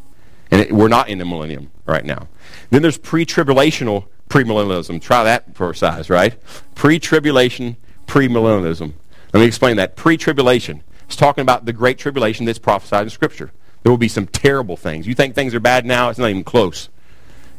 [0.50, 2.26] And it, we're not in the millennium right now.
[2.70, 5.00] Then there's pre-tribulational premillennialism.
[5.00, 6.34] Try that for size, right?
[6.74, 8.94] Pre-tribulation premillennialism.
[9.32, 9.94] Let me explain that.
[9.94, 10.82] Pre-tribulation.
[11.06, 13.52] It's talking about the great tribulation that's prophesied in Scripture.
[13.84, 15.06] There will be some terrible things.
[15.06, 16.08] You think things are bad now?
[16.08, 16.88] It's not even close.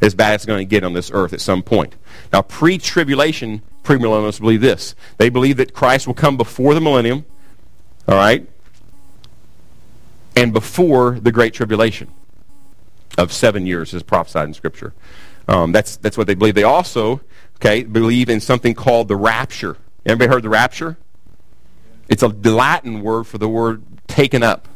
[0.02, 1.96] As bad as it's going to get on this earth at some point.
[2.34, 4.96] Now, pre-tribulation premillennialists believe this.
[5.18, 7.26] They believe that Christ will come before the millennium,
[8.08, 8.48] all right,
[10.36, 12.10] and before the great tribulation
[13.18, 14.94] of seven years is prophesied in Scripture.
[15.48, 16.56] Um, that's, that's what they believe.
[16.56, 17.22] They also,
[17.58, 19.78] okay, believe in something called the rapture.
[20.06, 20.98] Anybody heard the rapture?
[22.10, 24.68] It's a Latin word for the word taken up.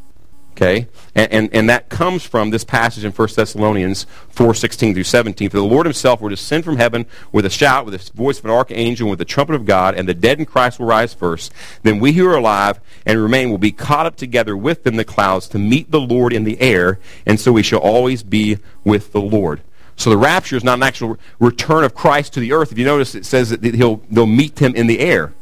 [0.56, 0.88] Okay?
[1.16, 5.50] And, and, and, that comes from this passage in 1 Thessalonians 4, 16 through 17.
[5.50, 8.46] For the Lord himself will descend from heaven with a shout, with the voice of
[8.46, 11.52] an archangel, with the trumpet of God, and the dead in Christ will rise first.
[11.84, 14.98] Then we who are alive and remain will be caught up together with them in
[14.98, 18.58] the clouds to meet the Lord in the air, and so we shall always be
[18.86, 19.60] with the Lord.
[19.98, 22.72] So the rapture is not an actual return of Christ to the earth.
[22.72, 25.34] If you notice, it says that he'll, they'll meet him in the air.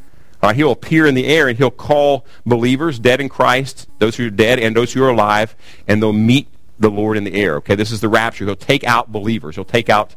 [0.43, 4.27] Uh, he'll appear in the air and he'll call believers, dead in Christ, those who
[4.27, 5.55] are dead and those who are alive,
[5.87, 7.55] and they'll meet the Lord in the air.
[7.55, 8.43] Okay, this is the rapture.
[8.43, 9.55] He'll take out believers.
[9.55, 10.15] He'll take out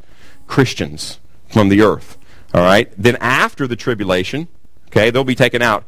[0.49, 2.19] Christians from the earth.
[2.53, 2.93] All right.
[2.99, 4.49] Then after the tribulation,
[4.89, 5.85] okay, they'll be taken out.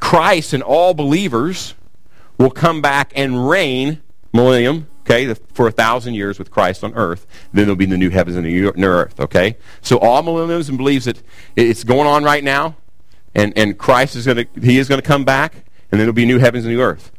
[0.00, 1.74] Christ and all believers
[2.38, 4.00] will come back and reign
[4.32, 7.26] millennium okay, for a thousand years with Christ on earth.
[7.52, 9.58] Then there'll be the new heavens and the new earth, okay?
[9.82, 11.22] So amillennialism believes that
[11.54, 12.76] it's going on right now
[13.36, 16.12] and, and Christ is going to, he is going to come back, and then there'll
[16.12, 17.12] be new heavens and new earth.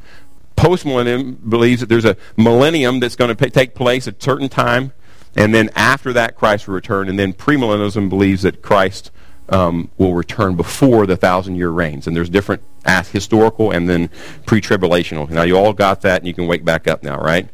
[0.58, 4.92] Postmillennium believes that there's a millennium that's going to take place at a certain time,
[5.36, 7.08] and then after that, Christ will return.
[7.08, 9.12] And then premillennialism believes that Christ
[9.50, 12.08] um, will return before the thousand-year reigns.
[12.08, 12.64] And there's different
[13.12, 14.10] historical and then
[14.48, 15.30] pre-tribulational.
[15.30, 17.48] Now, you all got that, and you can wake back up now, right?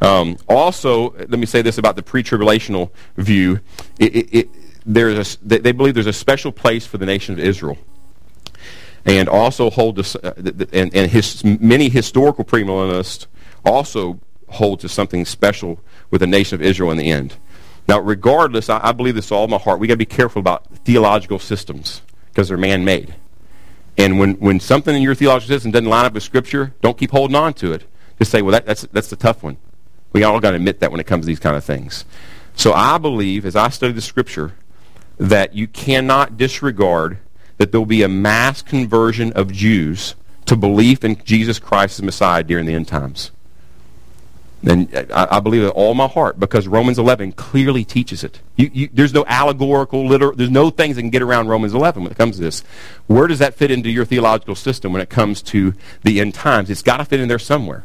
[0.00, 3.60] Um, also, let me say this about the pre-tribulational view.
[4.00, 4.48] It, it, it,
[4.84, 7.78] there's a, they believe there's a special place for the nation of Israel
[9.04, 10.32] and also hold to, uh,
[10.72, 13.26] and, and his, many historical premillennialists
[13.64, 17.36] also hold to something special with the nation of Israel in the end.
[17.88, 19.80] Now, regardless, I, I believe this all my heart.
[19.80, 23.14] We got to be careful about theological systems because they're man-made.
[23.96, 27.10] And when, when something in your theological system doesn't line up with Scripture, don't keep
[27.10, 27.84] holding on to it.
[28.18, 29.56] Just say, well, that, that's, that's the tough one.
[30.12, 32.04] We all got to admit that when it comes to these kind of things.
[32.54, 34.52] So I believe, as I study the Scripture,
[35.18, 37.18] that you cannot disregard
[37.60, 40.14] that there will be a mass conversion of Jews
[40.46, 43.32] to belief in Jesus Christ as Messiah during the end times.
[44.66, 48.40] And I, I believe it all my heart because Romans 11 clearly teaches it.
[48.56, 52.02] You, you, there's no allegorical, literal, there's no things that can get around Romans 11
[52.02, 52.62] when it comes to this.
[53.08, 56.70] Where does that fit into your theological system when it comes to the end times?
[56.70, 57.84] It's got to fit in there somewhere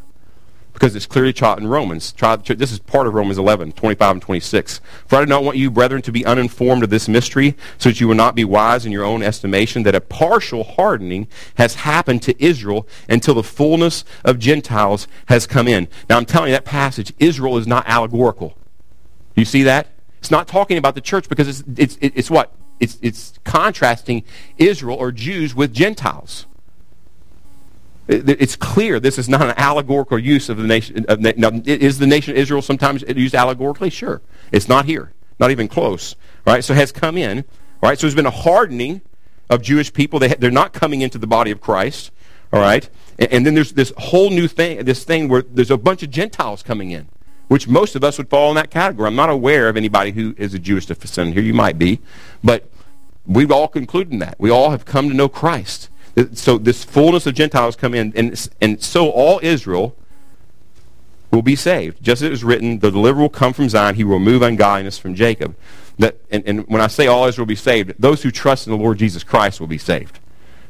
[0.75, 2.11] because it's clearly taught in Romans.
[2.11, 4.81] This is part of Romans 11, 25 and 26.
[5.07, 8.01] For I do not want you, brethren, to be uninformed of this mystery, so that
[8.01, 12.21] you will not be wise in your own estimation, that a partial hardening has happened
[12.23, 15.88] to Israel until the fullness of Gentiles has come in.
[16.09, 18.49] Now, I'm telling you, that passage, Israel is not allegorical.
[18.49, 19.88] Do you see that?
[20.19, 22.53] It's not talking about the church because it's, it's, it's what?
[22.81, 24.25] It's, it's contrasting
[24.57, 26.47] Israel or Jews with Gentiles.
[28.08, 31.06] It's clear this is not an allegorical use of the nation.
[31.08, 33.89] Of, now, is the nation of Israel sometimes used allegorically?
[33.89, 34.22] Sure.
[34.52, 35.12] It's not here.
[35.39, 36.15] Not even close.
[36.46, 36.63] Right?
[36.63, 37.46] So it has come in.
[37.82, 37.98] Right?
[37.98, 39.02] So there's been a hardening
[39.50, 40.20] of Jewish people.
[40.20, 42.12] They, they're not coming into the body of Christ.
[42.54, 42.88] All right?
[43.18, 46.12] And, and then there's this whole new thing, this thing where there's a bunch of
[46.12, 47.08] Gentiles coming in,
[47.48, 49.08] which most of us would fall in that category.
[49.08, 51.44] I'm not aware of anybody who is a Jewish descendant here.
[51.44, 52.02] You might be.
[52.44, 52.70] But
[53.26, 54.36] we've all concluded that.
[54.39, 55.89] We all have come to know Christ.
[56.34, 59.97] So this fullness of Gentiles come in, and, and so all Israel
[61.32, 62.01] will be saved.
[62.01, 64.97] Just as it was written, the deliverer will come from Zion, he will remove ungodliness
[64.97, 65.56] from Jacob.
[65.99, 68.71] That, and, and when I say all Israel will be saved, those who trust in
[68.71, 70.19] the Lord Jesus Christ will be saved.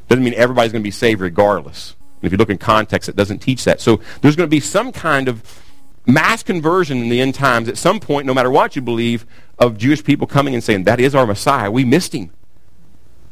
[0.08, 1.94] Doesn't mean everybody's going to be saved regardless.
[2.20, 3.80] And if you look in context, it doesn't teach that.
[3.80, 5.62] So there's going to be some kind of
[6.06, 9.26] mass conversion in the end times at some point, no matter what you believe,
[9.58, 11.70] of Jewish people coming and saying, that is our Messiah.
[11.70, 12.30] We missed him.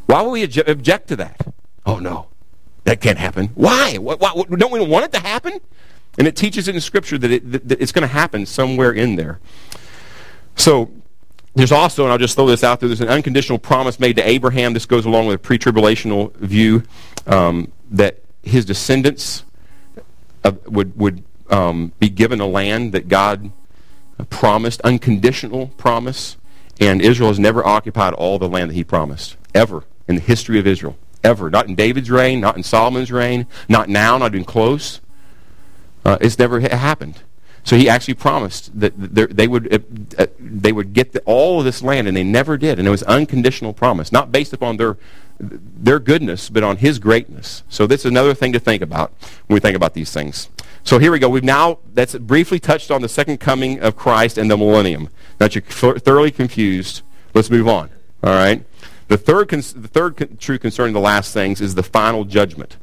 [0.07, 1.55] Why would we object to that?
[1.87, 2.29] Oh, no.
[2.85, 3.49] That can't happen.
[3.55, 3.97] Why?
[3.97, 5.61] What, what, don't we want it to happen?
[6.19, 9.41] And it teaches in Scripture that, it, that it's going to happen somewhere in there.
[10.57, 10.91] So,
[11.55, 14.29] there's also, and I'll just throw this out there, there's an unconditional promise made to
[14.29, 14.73] Abraham.
[14.73, 16.83] This goes along with a pre tribulational view
[17.27, 19.45] um, that his descendants
[20.43, 23.53] uh, would, would um, be given a land that God
[24.31, 26.37] promised, unconditional promise.
[26.81, 30.59] And Israel has never occupied all the land that he promised, ever, in the history
[30.59, 30.97] of Israel.
[31.25, 31.51] Ever.
[31.51, 35.01] Not in David's reign, not in Solomon's reign, not now, not even close.
[36.05, 37.23] Uh, it's never ha- happened.
[37.65, 39.79] So he actually promised that they would, uh,
[40.23, 42.79] uh, they would get the, all of this land, and they never did.
[42.79, 44.99] And it was unconditional promise, not based upon their,
[45.41, 47.63] their goodness, but on his greatness.
[47.71, 49.15] So this is another thing to think about
[49.47, 50.51] when we think about these things.
[50.83, 51.31] So here we go.
[51.31, 55.05] We've now, that's briefly touched on the second coming of Christ and the millennium.
[55.41, 57.01] Now that you're thoroughly confused,
[57.33, 57.89] let's move on.
[58.23, 58.63] All right?
[59.09, 62.79] The third, the third con- truth concerning the last things is the final judgment.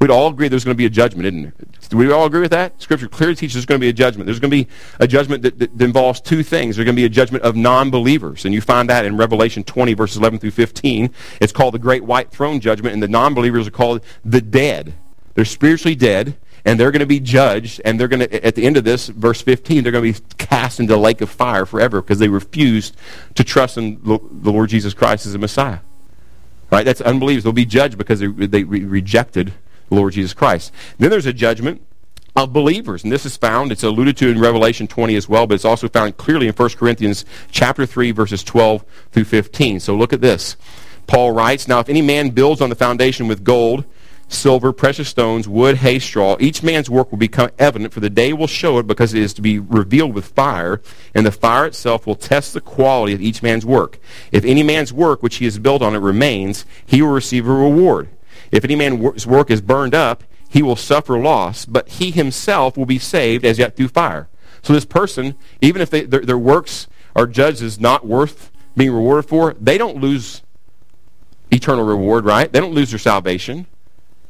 [0.00, 1.88] We'd all agree there's going to be a judgment, isn't?
[1.88, 2.80] Do we all agree with that?
[2.80, 4.26] Scripture clearly teaches there's going to be a judgment.
[4.26, 4.68] There's going to be
[5.00, 6.76] a judgment that, that, that involves two things.
[6.76, 9.94] There's going to be a judgment of non-believers, and you find that in Revelation 20,
[9.94, 11.12] verses 11 through 15.
[11.40, 14.94] It's called the Great White Throne Judgment, and the non-believers are called the dead.
[15.34, 18.66] They're spiritually dead, and they're going to be judged, and they're going to, at the
[18.66, 21.66] end of this, verse 15, they're going to be cast into the lake of fire
[21.66, 22.96] forever because they refused
[23.34, 24.18] to trust in the
[24.50, 25.80] Lord Jesus Christ as a Messiah.
[26.70, 26.84] Right?
[26.84, 27.44] That's unbelievers.
[27.44, 29.52] They'll be judged because they, they rejected
[29.88, 30.72] the Lord Jesus Christ.
[30.98, 31.82] Then there's a judgment
[32.36, 35.54] of believers, and this is found, it's alluded to in Revelation 20 as well, but
[35.54, 39.80] it's also found clearly in 1 Corinthians chapter 3, verses 12 through 15.
[39.80, 40.56] So look at this.
[41.06, 43.84] Paul writes, Now if any man builds on the foundation with gold,
[44.28, 48.32] silver, precious stones, wood, hay, straw, each man's work will become evident, for the day
[48.32, 50.80] will show it, because it is to be revealed with fire,
[51.14, 53.98] and the fire itself will test the quality of each man's work.
[54.30, 57.52] If any man's work which he has built on it remains, he will receive a
[57.52, 58.08] reward.
[58.52, 62.86] If any man's work is burned up, he will suffer loss, but he himself will
[62.86, 64.28] be saved as yet through fire.
[64.62, 68.92] So this person, even if they, their, their works are judged as not worth being
[68.92, 70.42] rewarded for, they don't lose
[71.50, 72.50] eternal reward, right?
[72.50, 73.66] They don't lose their salvation.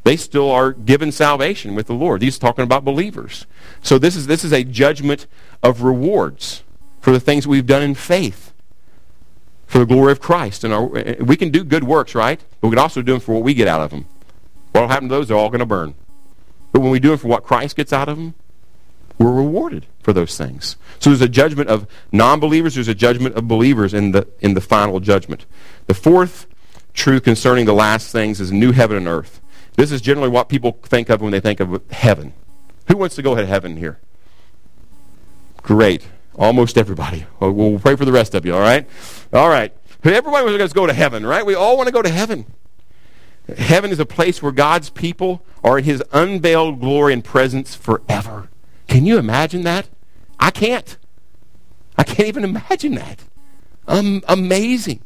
[0.05, 2.23] They still are given salvation with the Lord.
[2.23, 3.47] He's talking about believers.
[3.83, 5.27] So this is, this is a judgment
[5.63, 6.63] of rewards
[7.01, 8.53] for the things we've done in faith
[9.67, 10.65] for the glory of Christ.
[10.65, 12.41] And our, we can do good works, right?
[12.61, 14.07] But we can also do them for what we get out of them.
[14.73, 15.29] What will happen to those?
[15.29, 15.95] They're all going to burn.
[16.73, 18.35] But when we do it for what Christ gets out of them,
[19.19, 20.77] we're rewarded for those things.
[21.01, 22.77] So there's a judgment of non-believers.
[22.77, 25.45] There's a judgment of believers in the in the final judgment.
[25.87, 26.47] The fourth
[26.95, 29.41] truth concerning the last things is new heaven and earth.
[29.79, 32.33] This is generally what people think of when they think of heaven.
[32.89, 34.01] Who wants to go to heaven here?
[35.63, 36.05] Great.
[36.35, 37.27] Almost everybody.
[37.41, 38.89] We'll pray for the rest of you, all right?
[39.33, 39.73] All right.
[40.03, 41.47] Everybody wants to go to heaven, right?
[41.47, 42.47] We all want to go to heaven.
[43.57, 48.49] Heaven is a place where God's people are in his unveiled glory and presence forever.
[48.89, 49.89] Can you imagine that?
[50.41, 50.99] I can't.
[51.97, 53.21] I can't even imagine that.
[53.87, 55.03] Um, amazing.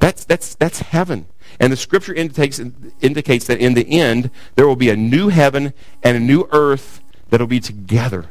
[0.00, 1.28] That's, that's, that's heaven.
[1.58, 2.60] And the scripture indicates,
[3.00, 7.00] indicates that in the end, there will be a new heaven and a new earth
[7.30, 8.26] that will be together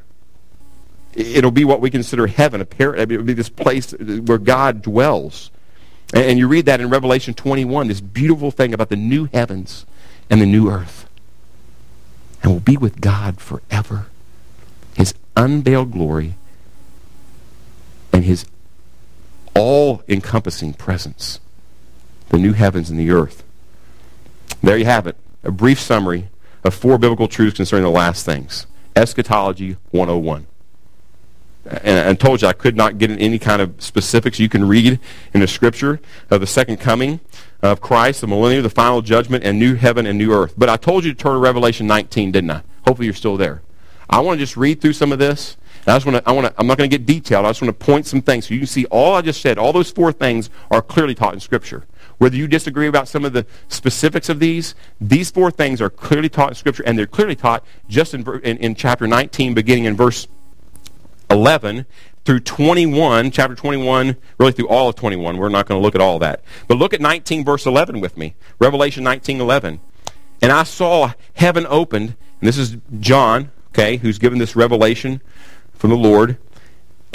[1.15, 2.67] it'll be what we consider heaven.
[2.77, 5.49] It'll be this place where God dwells.
[6.13, 9.85] And you read that in Revelation 21, this beautiful thing about the new heavens
[10.29, 11.09] and the new earth.
[12.43, 14.07] And we'll be with God forever.
[14.95, 16.35] His unveiled glory
[18.13, 18.45] and his
[19.55, 21.39] all-encompassing presence.
[22.29, 23.43] The new heavens and the earth.
[24.61, 25.17] There you have it.
[25.43, 26.29] A brief summary
[26.63, 28.65] of four biblical truths concerning the last things.
[28.95, 30.47] Eschatology 101
[31.65, 34.67] and I told you I could not get in any kind of specifics you can
[34.67, 34.99] read
[35.33, 37.19] in the scripture of the second coming
[37.61, 40.53] of Christ, the millennium, the final judgment, and new heaven and new earth.
[40.57, 42.61] But I told you to turn to Revelation 19, didn't I?
[42.85, 43.63] Hopefully you're still there.
[44.07, 45.57] I want to just read through some of this.
[45.87, 47.45] I just want to, I want to, I'm not going to get detailed.
[47.45, 49.57] I just want to point some things so you can see all I just said.
[49.57, 51.85] All those four things are clearly taught in Scripture.
[52.17, 56.29] Whether you disagree about some of the specifics of these, these four things are clearly
[56.29, 59.95] taught in Scripture, and they're clearly taught just in, in, in chapter 19, beginning in
[59.95, 60.27] verse
[61.29, 61.85] 11
[62.23, 65.37] through 21, chapter 21, really through all of 21.
[65.37, 66.43] We're not going to look at all that.
[66.67, 68.35] But look at 19 verse 11 with me.
[68.59, 69.79] Revelation 19, 11.
[70.41, 75.21] And I saw heaven opened, and this is John, okay, who's given this revelation
[75.73, 76.37] from the Lord.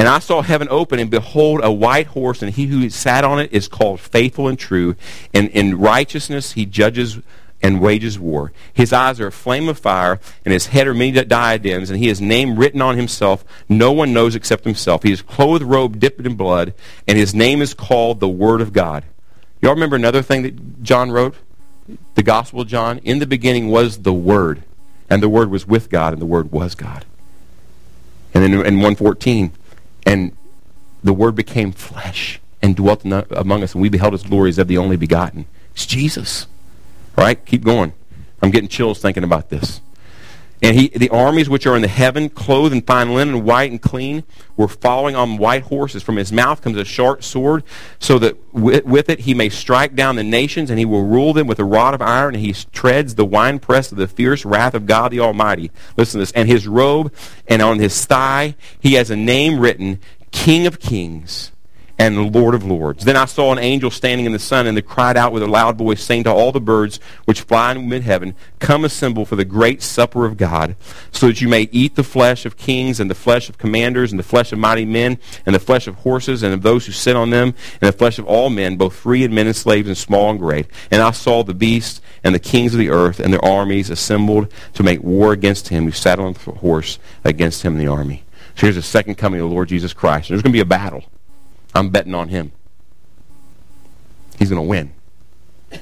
[0.00, 3.38] And I saw heaven open, and behold, a white horse, and he who sat on
[3.38, 4.96] it is called faithful and true.
[5.34, 7.18] And in righteousness he judges
[7.60, 8.50] and wages war.
[8.72, 12.08] His eyes are a flame of fire, and his head are many diadems, and he
[12.08, 15.02] has name written on himself no one knows except himself.
[15.02, 16.72] He is clothed, robe dipped in blood,
[17.06, 19.04] and his name is called the Word of God.
[19.60, 21.34] Y'all remember another thing that John wrote?
[22.14, 23.00] The Gospel of John.
[23.04, 24.62] In the beginning was the Word,
[25.10, 27.04] and the Word was with God, and the Word was God.
[28.32, 29.52] And then in 114,
[30.06, 30.36] and
[31.02, 34.78] the Word became flesh and dwelt among us, and we beheld his glories of the
[34.78, 35.46] only begotten.
[35.72, 36.46] It's Jesus.
[37.16, 37.44] Right?
[37.44, 37.92] Keep going.
[38.42, 39.80] I'm getting chills thinking about this.
[40.62, 43.80] And he, the armies which are in the heaven, clothed in fine linen, white and
[43.80, 44.24] clean,
[44.56, 46.02] were following on white horses.
[46.02, 47.64] From his mouth comes a sharp sword,
[47.98, 51.46] so that with, it he may strike down the nations, and he will rule them
[51.46, 54.86] with a rod of iron, and he treads the winepress of the fierce wrath of
[54.86, 55.70] God the Almighty.
[55.96, 56.32] Listen to this.
[56.32, 57.12] And his robe,
[57.48, 60.00] and on his thigh, he has a name written,
[60.30, 61.52] King of Kings
[62.00, 63.04] and the Lord of Lords.
[63.04, 65.46] Then I saw an angel standing in the sun, and they cried out with a
[65.46, 69.44] loud voice, saying to all the birds which fly in mid-heaven, Come assemble for the
[69.44, 70.76] great supper of God,
[71.12, 74.18] so that you may eat the flesh of kings, and the flesh of commanders, and
[74.18, 77.16] the flesh of mighty men, and the flesh of horses, and of those who sit
[77.16, 79.98] on them, and the flesh of all men, both free and men and slaves, and
[79.98, 80.68] small and great.
[80.90, 84.50] And I saw the beast and the kings of the earth and their armies assembled
[84.72, 88.24] to make war against him who sat on the horse against him the army.
[88.56, 90.30] So here's the second coming of the Lord Jesus Christ.
[90.30, 91.04] There's going to be a battle.
[91.74, 92.52] I'm betting on him.
[94.38, 94.92] He's going to win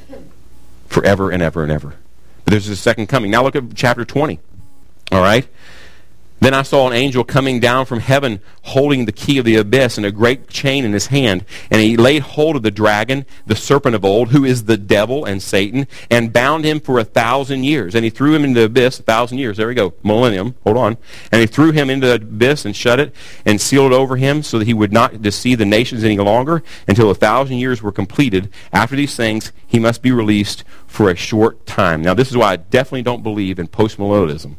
[0.86, 1.94] forever and ever and ever.
[2.44, 3.30] But there's a second coming.
[3.30, 4.40] Now look at chapter 20.
[5.12, 5.46] All right?
[6.40, 9.96] Then I saw an angel coming down from heaven holding the key of the abyss
[9.96, 11.44] and a great chain in his hand.
[11.70, 15.24] And he laid hold of the dragon, the serpent of old, who is the devil
[15.24, 17.94] and Satan, and bound him for a thousand years.
[17.94, 19.56] And he threw him into the abyss a thousand years.
[19.56, 19.94] There we go.
[20.02, 20.54] Millennium.
[20.64, 20.96] Hold on.
[21.32, 23.14] And he threw him into the abyss and shut it
[23.44, 26.62] and sealed it over him so that he would not deceive the nations any longer
[26.86, 28.48] until a thousand years were completed.
[28.72, 32.02] After these things, he must be released for a short time.
[32.02, 34.56] Now, this is why I definitely don't believe in postmillennialism.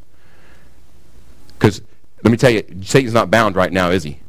[1.60, 1.82] Because
[2.24, 4.20] let me tell you, Satan's not bound right now, is he?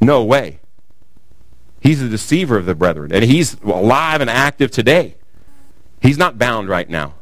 [0.00, 0.58] No way.
[1.80, 5.14] He's the deceiver of the brethren, and he's alive and active today.
[6.02, 7.14] He's not bound right now.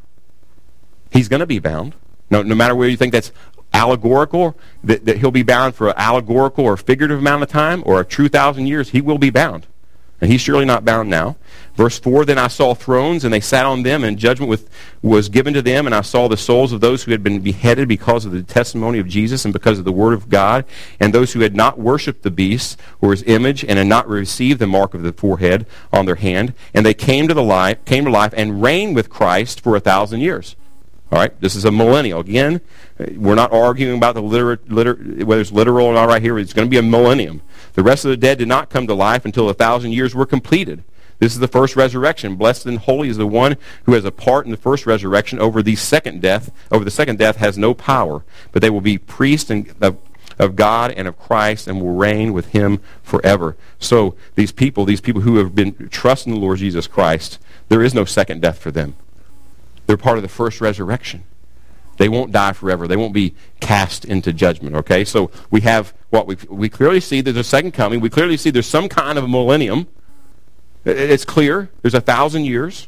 [1.11, 1.95] He's going to be bound.
[2.29, 3.31] No, no matter where you think that's
[3.73, 7.99] allegorical, that, that he'll be bound for an allegorical or figurative amount of time, or
[7.99, 9.67] a true thousand years, he will be bound.
[10.21, 11.37] And he's surely not bound now.
[11.79, 14.69] Verse 4 Then I saw thrones, and they sat on them, and judgment with,
[15.01, 15.85] was given to them.
[15.85, 18.99] And I saw the souls of those who had been beheaded because of the testimony
[18.99, 20.65] of Jesus and because of the word of God,
[20.99, 24.59] and those who had not worshipped the beast or his image, and had not received
[24.59, 26.53] the mark of the forehead on their hand.
[26.73, 29.79] And they came to, the life, came to life and reigned with Christ for a
[29.79, 30.57] thousand years.
[31.13, 32.19] All right, this is a millennial.
[32.19, 32.59] Again,
[33.15, 36.37] we're not arguing about the liter- liter- whether it's literal or not right here.
[36.39, 37.41] It's going to be a millennium.
[37.75, 40.25] The rest of the dead did not come to life until a thousand years were
[40.25, 40.83] completed.
[41.19, 42.35] This is the first resurrection.
[42.35, 45.37] Blessed and holy is the one who has a part in the first resurrection.
[45.39, 48.97] Over the second death, over the second death has no power, but they will be
[48.97, 49.97] priests and, of,
[50.39, 53.57] of God and of Christ and will reign with him forever.
[53.79, 57.93] So these people, these people who have been trusting the Lord Jesus Christ, there is
[57.93, 58.95] no second death for them.
[59.87, 61.25] They're part of the first resurrection.
[61.97, 62.87] They won't die forever.
[62.87, 64.73] They won't be cast into judgment.
[64.77, 65.03] Okay?
[65.03, 67.99] So we have what we, we clearly see there's a second coming.
[67.99, 69.87] We clearly see there's some kind of a millennium.
[70.85, 71.69] It's clear.
[71.81, 72.87] There's a thousand years.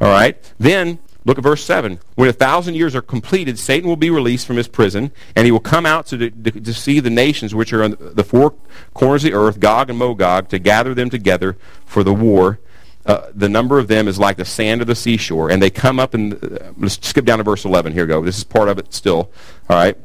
[0.00, 0.36] All right?
[0.58, 2.00] Then Look at verse 7.
[2.16, 5.52] When a thousand years are completed, Satan will be released from his prison, and he
[5.52, 8.54] will come out to, to, to see the nations which are on the four
[8.92, 11.56] corners of the earth, Gog and Magog, to gather them together
[11.86, 12.58] for the war
[13.04, 15.98] uh, the number of them is like the sand of the seashore, and they come
[15.98, 17.92] up and uh, let's skip down to verse 11.
[17.92, 18.22] Here we go.
[18.22, 19.30] This is part of it still.
[19.68, 19.96] All right.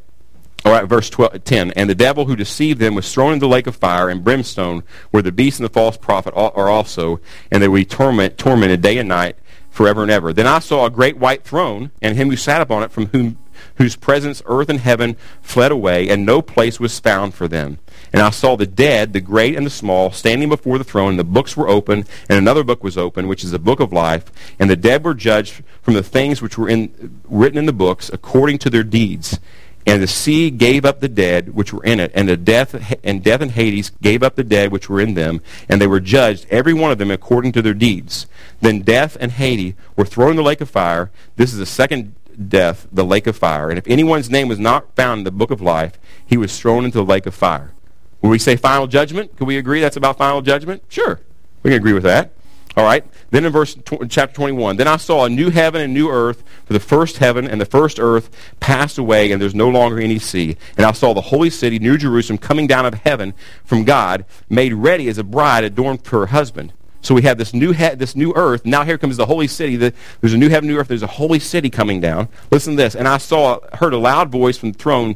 [0.68, 1.72] All right, verse 12, 10.
[1.78, 4.84] And the devil who deceived them was thrown into the lake of fire and brimstone,
[5.12, 8.82] where the beast and the false prophet are also, and they will be torment, tormented
[8.82, 9.38] day and night
[9.70, 10.34] forever and ever.
[10.34, 13.38] Then I saw a great white throne, and him who sat upon it, from whom
[13.76, 17.78] whose presence earth and heaven fled away, and no place was found for them.
[18.12, 21.20] And I saw the dead, the great and the small, standing before the throne, and
[21.20, 24.34] the books were open, and another book was open, which is the book of life.
[24.60, 28.10] And the dead were judged from the things which were in, written in the books
[28.12, 29.40] according to their deeds.
[29.88, 33.24] And the sea gave up the dead which were in it, and the death and
[33.24, 36.46] death and Hades gave up the dead which were in them, and they were judged
[36.50, 38.28] every one of them according to their deeds.
[38.60, 41.10] Then death and Hades were thrown in the lake of fire.
[41.38, 42.16] This is the second
[42.50, 43.70] death, the lake of fire.
[43.70, 46.84] And if anyone's name was not found in the book of life, he was thrown
[46.84, 47.72] into the lake of fire.
[48.20, 50.84] When we say final judgment, can we agree that's about final judgment?
[50.90, 51.22] Sure.
[51.64, 52.32] We can agree with that.
[52.78, 53.04] All right.
[53.32, 53.76] Then in verse
[54.08, 57.48] chapter 21, then I saw a new heaven and new earth, for the first heaven
[57.48, 60.58] and the first earth passed away, and there's no longer any sea.
[60.78, 63.34] And I saw the holy city, New Jerusalem, coming down of heaven
[63.66, 66.72] from God, made ready as a bride adorned for her husband.
[67.02, 68.64] So we have this new he- this new earth.
[68.64, 69.76] Now here comes the holy city.
[69.76, 70.90] The, there's a new heaven, new earth.
[70.90, 72.30] There's a holy city coming down.
[72.52, 72.96] Listen to this.
[72.96, 75.16] And I saw, heard a loud voice from the throne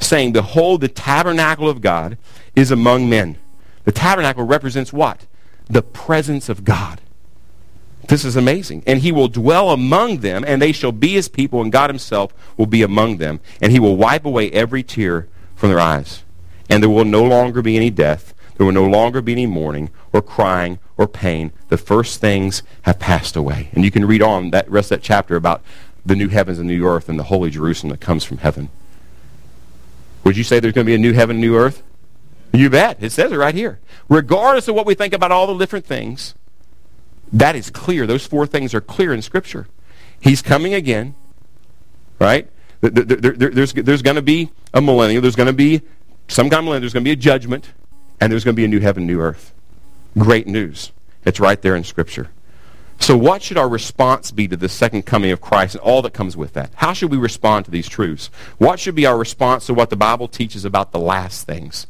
[0.00, 2.16] saying, Behold, the tabernacle of God
[2.56, 3.36] is among men.
[3.84, 5.26] The tabernacle represents what?
[5.68, 7.00] The presence of God.
[8.08, 8.82] This is amazing.
[8.86, 12.34] And he will dwell among them, and they shall be his people, and God himself
[12.56, 13.40] will be among them.
[13.62, 16.22] And he will wipe away every tear from their eyes.
[16.68, 18.34] And there will no longer be any death.
[18.56, 21.52] There will no longer be any mourning or crying or pain.
[21.68, 23.70] The first things have passed away.
[23.72, 25.62] And you can read on that rest of that chapter about
[26.06, 28.68] the new heavens and new earth and the holy Jerusalem that comes from heaven.
[30.24, 31.82] Would you say there's going to be a new heaven and new earth?
[32.54, 32.98] You bet.
[33.00, 33.80] It says it right here.
[34.08, 36.34] Regardless of what we think about all the different things,
[37.32, 38.06] that is clear.
[38.06, 39.66] Those four things are clear in Scripture.
[40.20, 41.16] He's coming again,
[42.20, 42.48] right?
[42.80, 45.22] There's, there's going to be a millennium.
[45.22, 45.82] There's going to be
[46.28, 46.82] some kind of millennium.
[46.82, 47.72] There's going to be a judgment,
[48.20, 49.52] and there's going to be a new heaven, new earth.
[50.16, 50.92] Great news.
[51.24, 52.30] It's right there in Scripture.
[53.00, 56.14] So, what should our response be to the second coming of Christ and all that
[56.14, 56.70] comes with that?
[56.76, 58.30] How should we respond to these truths?
[58.58, 61.88] What should be our response to what the Bible teaches about the last things?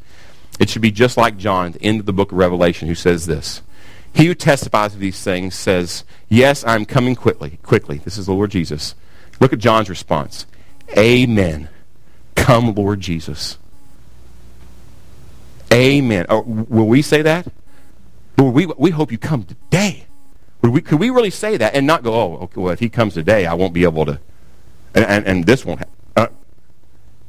[0.59, 3.27] It should be just like John the end of the book of Revelation, who says
[3.27, 3.63] this
[4.13, 7.59] He who testifies of these things says, Yes, I'm coming quickly.
[7.63, 7.99] Quickly.
[7.99, 8.95] This is the Lord Jesus.
[9.41, 10.47] Look at John's response
[10.97, 11.69] Amen.
[12.35, 13.59] Come, Lord Jesus.
[15.73, 16.27] Amen.
[16.29, 17.49] Oh, will we say that?
[18.37, 20.07] Lord, we, we hope you come today.
[20.63, 22.89] Would we, could we really say that and not go, oh, okay, well, if he
[22.89, 24.21] comes today, I won't be able to,
[24.95, 25.95] and, and, and this won't happen.
[26.17, 26.27] Uh,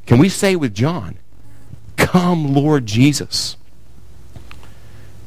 [0.05, 1.17] can we say with John,
[2.05, 3.57] come, Lord Jesus?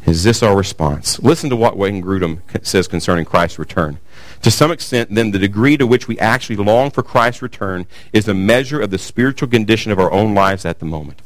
[0.07, 1.19] Is this our response?
[1.19, 3.99] Listen to what Wayne Grudem says concerning Christ's return.
[4.43, 8.29] To some extent, then, the degree to which we actually long for Christ's return is
[8.29, 11.21] a measure of the spiritual condition of our own lives at the moment.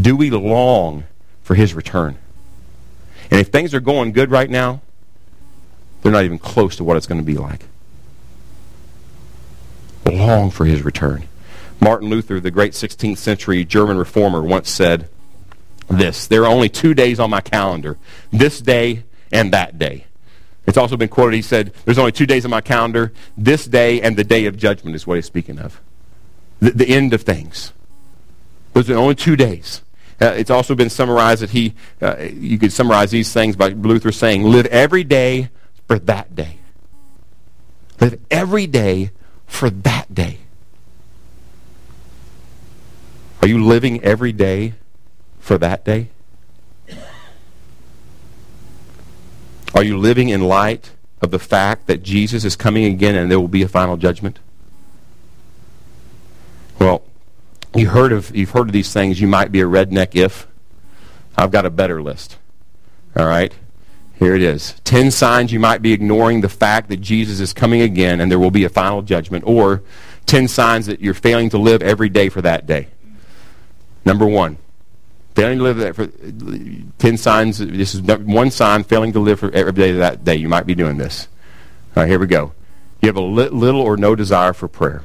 [0.00, 1.04] Do we long
[1.42, 2.16] for his return?
[3.30, 4.80] And if things are going good right now,
[6.02, 7.66] they're not even close to what it's going to be like.
[10.06, 11.28] Long for his return.
[11.80, 15.08] Martin Luther, the great 16th century German reformer, once said
[15.88, 17.98] this There are only two days on my calendar
[18.30, 20.04] this day and that day.
[20.66, 24.00] It's also been quoted, he said, There's only two days on my calendar this day
[24.00, 25.80] and the day of judgment, is what he's speaking of.
[26.60, 27.72] The, the end of things.
[28.74, 29.82] Those are only two days.
[30.20, 34.12] Uh, it's also been summarized that he, uh, you could summarize these things by Luther
[34.12, 35.48] saying, Live every day
[35.88, 36.58] for that day.
[38.00, 39.10] Live every day
[39.46, 40.40] for that day.
[43.42, 44.74] Are you living every day
[45.38, 46.08] for that day?
[49.74, 53.40] Are you living in light of the fact that Jesus is coming again and there
[53.40, 54.38] will be a final judgment?
[56.78, 57.02] Well,
[57.74, 59.20] you heard of you've heard of these things.
[59.20, 60.46] You might be a redneck if.
[61.36, 62.36] I've got a better list.
[63.16, 63.54] All right?
[64.18, 64.74] Here it is.
[64.84, 68.38] Ten signs you might be ignoring the fact that Jesus is coming again and there
[68.38, 69.82] will be a final judgment, or
[70.26, 72.88] ten signs that you're failing to live every day for that day.
[74.04, 74.58] Number one,
[75.34, 76.06] failing to live that for
[76.98, 77.58] ten signs.
[77.58, 80.36] This is one sign failing to live for every day of that day.
[80.36, 81.28] You might be doing this.
[81.96, 82.52] All right, here we go.
[83.02, 85.02] You have a li- little or no desire for prayer.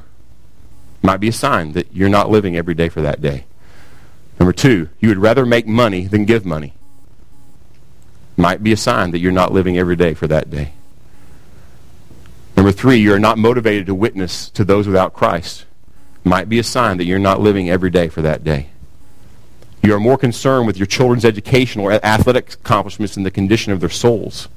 [1.02, 3.46] Might be a sign that you're not living every day for that day.
[4.38, 6.74] Number two, you would rather make money than give money
[8.36, 10.72] might be a sign that you're not living every day for that day.
[12.56, 15.64] Number three, you're not motivated to witness to those without Christ.
[16.24, 18.68] Might be a sign that you're not living every day for that day.
[19.82, 23.80] You are more concerned with your children's educational or athletic accomplishments than the condition of
[23.80, 24.48] their souls.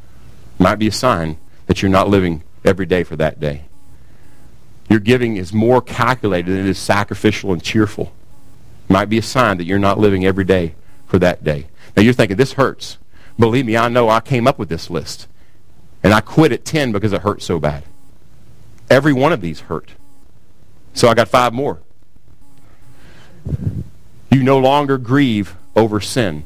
[0.57, 3.63] Might be a sign that you're not living every day for that day.
[4.89, 8.11] Your giving is more calculated than it is sacrificial and cheerful.
[8.87, 10.73] Might be a sign that you're not living every day
[11.05, 11.67] for that day.
[11.95, 12.97] Now you're thinking, this hurts.
[13.37, 15.27] Believe me, I know I came up with this list.
[16.01, 17.83] And I quit at 10 because it hurt so bad.
[18.89, 19.91] Every one of these hurt.
[20.93, 21.79] So I got five more.
[24.31, 26.45] You no longer grieve over sin.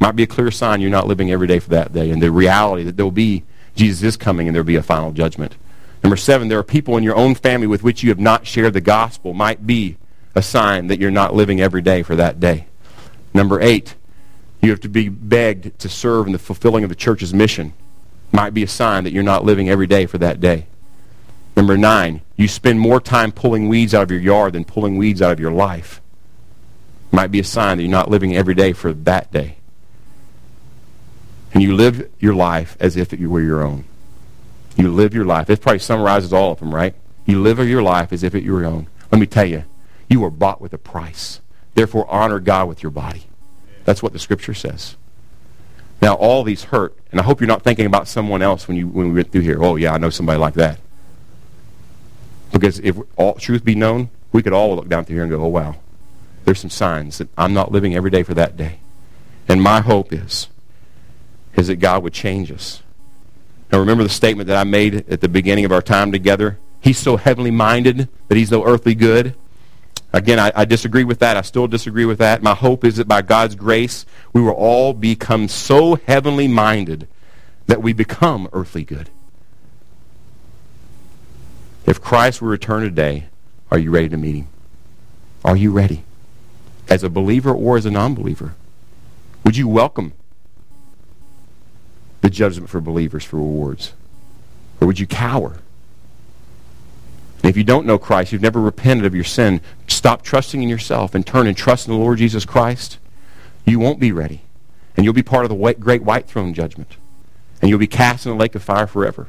[0.00, 2.10] Might be a clear sign you're not living every day for that day.
[2.10, 3.44] And the reality that there will be,
[3.74, 5.56] Jesus is coming and there will be a final judgment.
[6.02, 8.74] Number seven, there are people in your own family with which you have not shared
[8.74, 9.32] the gospel.
[9.32, 9.96] Might be
[10.34, 12.66] a sign that you're not living every day for that day.
[13.32, 13.94] Number eight,
[14.60, 17.72] you have to be begged to serve in the fulfilling of the church's mission.
[18.32, 20.66] Might be a sign that you're not living every day for that day.
[21.56, 25.22] Number nine, you spend more time pulling weeds out of your yard than pulling weeds
[25.22, 26.02] out of your life.
[27.14, 29.58] Might be a sign that you're not living every day for that day.
[31.52, 33.84] And you live your life as if it were your own.
[34.76, 35.46] You live your life.
[35.46, 36.96] This probably summarizes all of them, right?
[37.24, 38.88] You live your life as if it were your own.
[39.12, 39.62] Let me tell you,
[40.10, 41.40] you were bought with a price.
[41.76, 43.26] Therefore, honor God with your body.
[43.84, 44.96] That's what the scripture says.
[46.02, 48.88] Now, all these hurt, and I hope you're not thinking about someone else when, you,
[48.88, 49.62] when we went through here.
[49.62, 50.80] Oh, yeah, I know somebody like that.
[52.52, 55.40] Because if all truth be known, we could all look down through here and go,
[55.40, 55.76] oh, wow,
[56.44, 58.78] there's some signs that I'm not living every day for that day.
[59.48, 60.48] And my hope is,
[61.54, 62.82] is that God would change us.
[63.70, 66.58] Now, remember the statement that I made at the beginning of our time together?
[66.80, 69.34] He's so heavenly minded that he's no earthly good.
[70.12, 71.36] Again, I, I, disagree with that.
[71.36, 72.40] I still disagree with that.
[72.40, 77.08] My hope is that by God's grace, we will all become so heavenly minded
[77.66, 79.10] that we become earthly good.
[81.84, 83.26] If Christ were to return today,
[83.72, 84.48] are you ready to meet him?
[85.44, 86.04] Are you ready?
[86.88, 88.54] As a believer or as a non-believer?
[89.44, 90.12] Would you welcome
[92.20, 93.92] the judgment for believers for rewards?
[94.80, 95.58] Or would you cower?
[97.42, 100.68] And if you don't know Christ, you've never repented of your sin, stop trusting in
[100.68, 102.98] yourself and turn and trust in the Lord Jesus Christ,
[103.66, 104.40] you won't be ready.
[104.96, 106.96] And you'll be part of the great white throne judgment.
[107.60, 109.26] And you'll be cast in the lake of fire forever.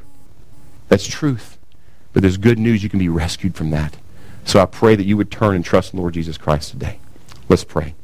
[0.88, 1.58] That's truth.
[2.14, 2.84] But there's good news.
[2.84, 3.98] You can be rescued from that.
[4.46, 7.00] So I pray that you would turn and trust in the Lord Jesus Christ today.
[7.50, 7.96] Let's pray.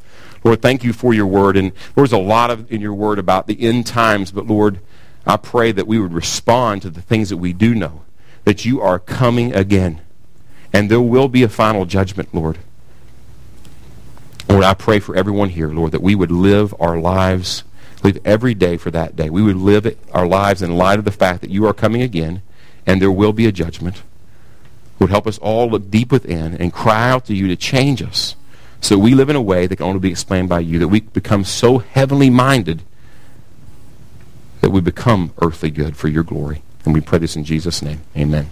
[0.43, 1.57] Lord, thank you for your word.
[1.57, 4.79] And there's a lot of in your word about the end times, but Lord,
[5.25, 8.03] I pray that we would respond to the things that we do know
[8.43, 10.01] that you are coming again.
[10.73, 12.57] And there will be a final judgment, Lord.
[14.49, 17.63] Lord, I pray for everyone here, Lord, that we would live our lives,
[18.03, 19.29] live every day for that day.
[19.29, 22.41] We would live our lives in light of the fact that you are coming again
[22.85, 24.01] and there will be a judgment.
[24.99, 28.35] Would help us all look deep within and cry out to you to change us
[28.81, 31.01] so we live in a way that can only be explained by you, that we
[31.01, 32.81] become so heavenly minded
[34.61, 36.63] that we become earthly good for your glory.
[36.83, 38.01] And we pray this in Jesus' name.
[38.17, 38.49] Amen.